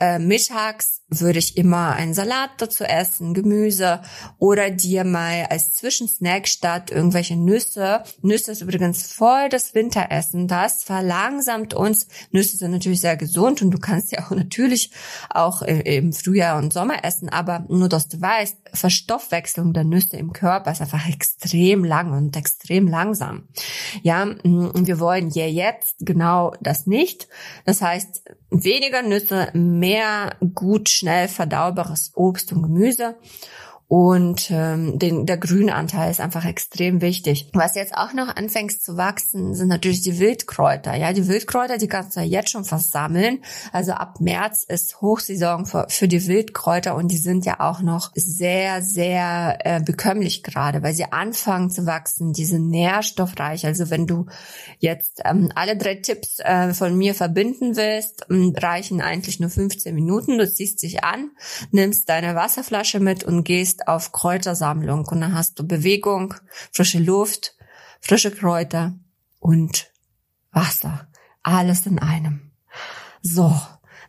Äh, 0.00 0.18
mittags 0.18 1.02
würde 1.10 1.40
ich 1.40 1.56
immer 1.56 1.92
einen 1.92 2.14
Salat 2.14 2.50
dazu 2.58 2.84
essen, 2.84 3.34
Gemüse 3.34 4.00
oder 4.38 4.70
dir 4.70 5.04
mal 5.04 5.46
als 5.50 5.74
Zwischensnack 5.74 6.48
statt 6.48 6.90
irgendwelche 6.90 7.36
Nüsse. 7.36 8.04
Nüsse 8.22 8.52
ist 8.52 8.62
übrigens 8.62 9.12
voll 9.12 9.48
das 9.50 9.74
Winteressen. 9.74 10.48
Das 10.48 10.84
verlangsamt 10.84 11.74
uns. 11.74 12.06
Nüsse 12.30 12.56
sind 12.56 12.70
natürlich 12.70 13.00
sehr 13.00 13.16
gesund 13.16 13.60
und 13.60 13.72
du 13.72 13.78
kannst 13.78 14.12
ja 14.12 14.24
auch 14.24 14.30
natürlich 14.30 14.92
auch 15.28 15.62
im 15.62 16.12
Frühjahr 16.12 16.58
und 16.58 16.72
Sommer 16.72 17.04
essen, 17.04 17.28
aber 17.28 17.66
nur, 17.68 17.88
dass 17.88 18.08
du 18.08 18.20
weißt, 18.20 18.56
Verstoffwechslung 18.72 19.74
der 19.74 19.84
Nüsse 19.84 20.16
im 20.16 20.32
Körper 20.32 20.70
ist 20.70 20.80
einfach 20.80 21.08
extrem 21.08 21.84
lang 21.84 22.12
und 22.12 22.36
extrem 22.36 22.86
langsam. 22.86 23.48
Ja, 24.02 24.26
wir 24.44 25.00
wollen 25.00 25.09
ja 25.16 25.46
jetzt 25.46 25.96
genau 26.00 26.52
das 26.60 26.86
nicht. 26.86 27.28
Das 27.64 27.82
heißt, 27.82 28.22
weniger 28.50 29.02
Nüsse, 29.02 29.48
mehr 29.52 30.36
gut 30.54 30.88
schnell 30.88 31.28
verdaubares 31.28 32.12
Obst 32.14 32.52
und 32.52 32.62
Gemüse 32.62 33.16
und 33.90 34.52
ähm, 34.52 35.00
den, 35.00 35.26
der 35.26 35.36
Grünanteil 35.36 36.12
ist 36.12 36.20
einfach 36.20 36.44
extrem 36.44 37.00
wichtig. 37.00 37.50
Was 37.54 37.74
jetzt 37.74 37.92
auch 37.96 38.12
noch 38.12 38.28
anfängt 38.36 38.80
zu 38.80 38.96
wachsen, 38.96 39.52
sind 39.56 39.66
natürlich 39.66 40.00
die 40.00 40.20
Wildkräuter. 40.20 40.94
Ja, 40.94 41.12
die 41.12 41.26
Wildkräuter, 41.26 41.76
die 41.76 41.88
kannst 41.88 42.14
du 42.14 42.20
ja 42.20 42.26
jetzt 42.26 42.50
schon 42.50 42.64
versammeln. 42.64 43.40
Also 43.72 43.90
ab 43.90 44.20
März 44.20 44.62
ist 44.62 45.00
Hochsaison 45.00 45.66
für, 45.66 45.86
für 45.88 46.06
die 46.06 46.24
Wildkräuter 46.28 46.94
und 46.94 47.08
die 47.08 47.16
sind 47.16 47.44
ja 47.44 47.58
auch 47.58 47.80
noch 47.80 48.12
sehr, 48.14 48.80
sehr 48.80 49.58
äh, 49.64 49.80
bekömmlich 49.80 50.44
gerade, 50.44 50.84
weil 50.84 50.94
sie 50.94 51.10
anfangen 51.10 51.72
zu 51.72 51.84
wachsen. 51.84 52.32
Die 52.32 52.44
sind 52.44 52.68
nährstoffreich. 52.68 53.66
Also 53.66 53.90
wenn 53.90 54.06
du 54.06 54.26
jetzt 54.78 55.20
ähm, 55.24 55.50
alle 55.56 55.76
drei 55.76 55.96
Tipps 55.96 56.38
äh, 56.38 56.74
von 56.74 56.96
mir 56.96 57.16
verbinden 57.16 57.74
willst, 57.74 58.24
ähm, 58.30 58.54
reichen 58.56 59.00
eigentlich 59.00 59.40
nur 59.40 59.50
15 59.50 59.92
Minuten. 59.92 60.38
Du 60.38 60.48
ziehst 60.48 60.80
dich 60.84 61.02
an, 61.02 61.32
nimmst 61.72 62.08
deine 62.08 62.36
Wasserflasche 62.36 63.00
mit 63.00 63.24
und 63.24 63.42
gehst 63.42 63.79
auf 63.88 64.12
Kräutersammlung 64.12 65.06
und 65.06 65.20
dann 65.20 65.34
hast 65.34 65.58
du 65.58 65.66
Bewegung, 65.66 66.34
frische 66.72 66.98
Luft, 66.98 67.56
frische 68.00 68.30
Kräuter 68.30 68.94
und 69.38 69.90
Wasser. 70.52 71.08
Alles 71.42 71.86
in 71.86 71.98
einem. 71.98 72.50
So, 73.22 73.56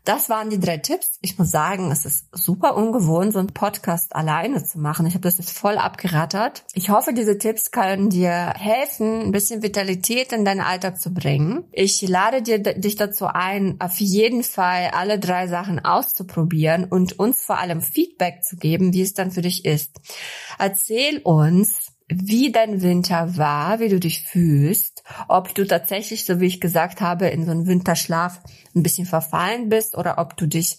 Das 0.03 0.29
waren 0.29 0.49
die 0.49 0.59
drei 0.59 0.77
Tipps. 0.77 1.19
Ich 1.21 1.37
muss 1.37 1.51
sagen, 1.51 1.91
es 1.91 2.05
ist 2.05 2.25
super 2.31 2.75
ungewohnt, 2.75 3.33
so 3.33 3.39
einen 3.39 3.49
Podcast 3.53 4.15
alleine 4.15 4.63
zu 4.63 4.79
machen. 4.79 5.05
Ich 5.05 5.13
habe 5.13 5.23
das 5.23 5.37
jetzt 5.37 5.51
voll 5.51 5.77
abgerattert. 5.77 6.63
Ich 6.73 6.89
hoffe, 6.89 7.13
diese 7.13 7.37
Tipps 7.37 7.71
können 7.71 8.09
dir 8.09 8.53
helfen, 8.57 9.21
ein 9.21 9.31
bisschen 9.31 9.61
Vitalität 9.61 10.31
in 10.33 10.43
deinen 10.43 10.61
Alltag 10.61 10.99
zu 10.99 11.13
bringen. 11.13 11.65
Ich 11.71 12.01
lade 12.01 12.41
dir, 12.41 12.59
dich 12.59 12.95
dazu 12.95 13.27
ein, 13.27 13.79
auf 13.79 13.99
jeden 13.99 14.43
Fall 14.43 14.89
alle 14.93 15.19
drei 15.19 15.47
Sachen 15.47 15.83
auszuprobieren 15.83 16.85
und 16.85 17.19
uns 17.19 17.43
vor 17.43 17.59
allem 17.59 17.81
Feedback 17.81 18.43
zu 18.43 18.55
geben, 18.55 18.93
wie 18.93 19.01
es 19.01 19.13
dann 19.13 19.31
für 19.31 19.41
dich 19.41 19.65
ist. 19.65 19.99
Erzähl 20.57 21.19
uns, 21.19 21.90
wie 22.13 22.51
dein 22.51 22.81
Winter 22.81 23.37
war, 23.37 23.79
wie 23.79 23.89
du 23.89 23.99
dich 23.99 24.23
fühlst, 24.23 25.03
ob 25.27 25.55
du 25.55 25.65
tatsächlich, 25.65 26.25
so 26.25 26.39
wie 26.39 26.47
ich 26.47 26.59
gesagt 26.59 26.99
habe, 26.99 27.27
in 27.27 27.45
so 27.45 27.51
einen 27.51 27.67
Winterschlaf 27.67 28.41
ein 28.75 28.83
bisschen 28.83 29.05
verfallen 29.05 29.69
bist 29.69 29.97
oder 29.97 30.17
ob 30.17 30.35
du 30.37 30.45
dich 30.45 30.77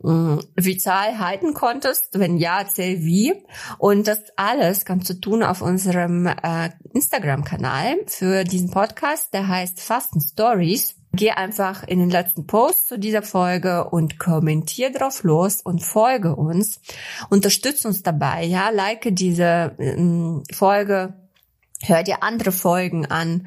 mh, 0.00 0.12
mm, 0.12 0.40
vital 0.56 1.18
halten 1.18 1.54
konntest. 1.54 2.18
Wenn 2.18 2.38
ja, 2.38 2.60
erzähl 2.60 3.00
wie. 3.04 3.34
Und 3.78 4.08
das 4.08 4.20
alles 4.36 4.84
kannst 4.84 5.10
du 5.10 5.14
tun 5.14 5.42
auf 5.42 5.60
unserem 5.60 6.26
äh, 6.26 6.70
Instagram-Kanal 6.94 7.98
für 8.06 8.44
diesen 8.44 8.70
Podcast, 8.70 9.34
der 9.34 9.48
heißt 9.48 9.80
Fasten 9.80 10.20
Stories. 10.20 11.01
Geh 11.14 11.30
einfach 11.30 11.82
in 11.86 11.98
den 11.98 12.08
letzten 12.08 12.46
Post 12.46 12.88
zu 12.88 12.98
dieser 12.98 13.22
Folge 13.22 13.90
und 13.90 14.18
kommentier 14.18 14.90
drauf 14.90 15.24
los 15.24 15.60
und 15.60 15.82
folge 15.82 16.34
uns. 16.34 16.80
Unterstütz 17.28 17.84
uns 17.84 18.02
dabei, 18.02 18.44
ja, 18.44 18.70
like 18.70 19.08
diese 19.14 19.76
ähm, 19.78 20.42
Folge, 20.50 21.14
hör 21.84 22.02
dir 22.02 22.22
andere 22.22 22.52
Folgen 22.52 23.06
an, 23.06 23.46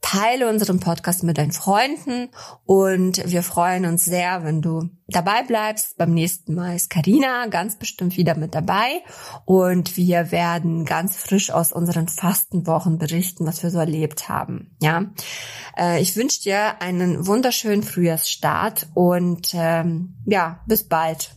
teile 0.00 0.48
unseren 0.48 0.80
Podcast 0.80 1.22
mit 1.22 1.38
deinen 1.38 1.52
Freunden 1.52 2.28
und 2.66 3.22
wir 3.24 3.42
freuen 3.42 3.86
uns 3.86 4.04
sehr, 4.04 4.44
wenn 4.44 4.60
du 4.60 4.90
dabei 5.06 5.42
bleibst. 5.42 5.96
Beim 5.96 6.12
nächsten 6.12 6.54
Mal 6.54 6.76
ist 6.76 6.90
Karina 6.90 7.46
ganz 7.46 7.78
bestimmt 7.78 8.16
wieder 8.16 8.36
mit 8.36 8.54
dabei 8.54 9.02
und 9.46 9.96
wir 9.96 10.30
werden 10.30 10.84
ganz 10.84 11.16
frisch 11.16 11.50
aus 11.50 11.72
unseren 11.72 12.08
Fastenwochen 12.08 12.98
berichten, 12.98 13.46
was 13.46 13.62
wir 13.62 13.70
so 13.70 13.78
erlebt 13.78 14.28
haben. 14.28 14.76
Ja, 14.82 15.06
äh, 15.78 16.00
ich 16.02 16.16
wünsche 16.16 16.42
dir 16.42 16.82
einen 16.82 17.26
wunderschönen 17.26 17.82
Frühjahrsstart 17.82 18.88
und 18.94 19.52
ähm, 19.54 20.16
ja, 20.26 20.60
bis 20.66 20.86
bald. 20.86 21.30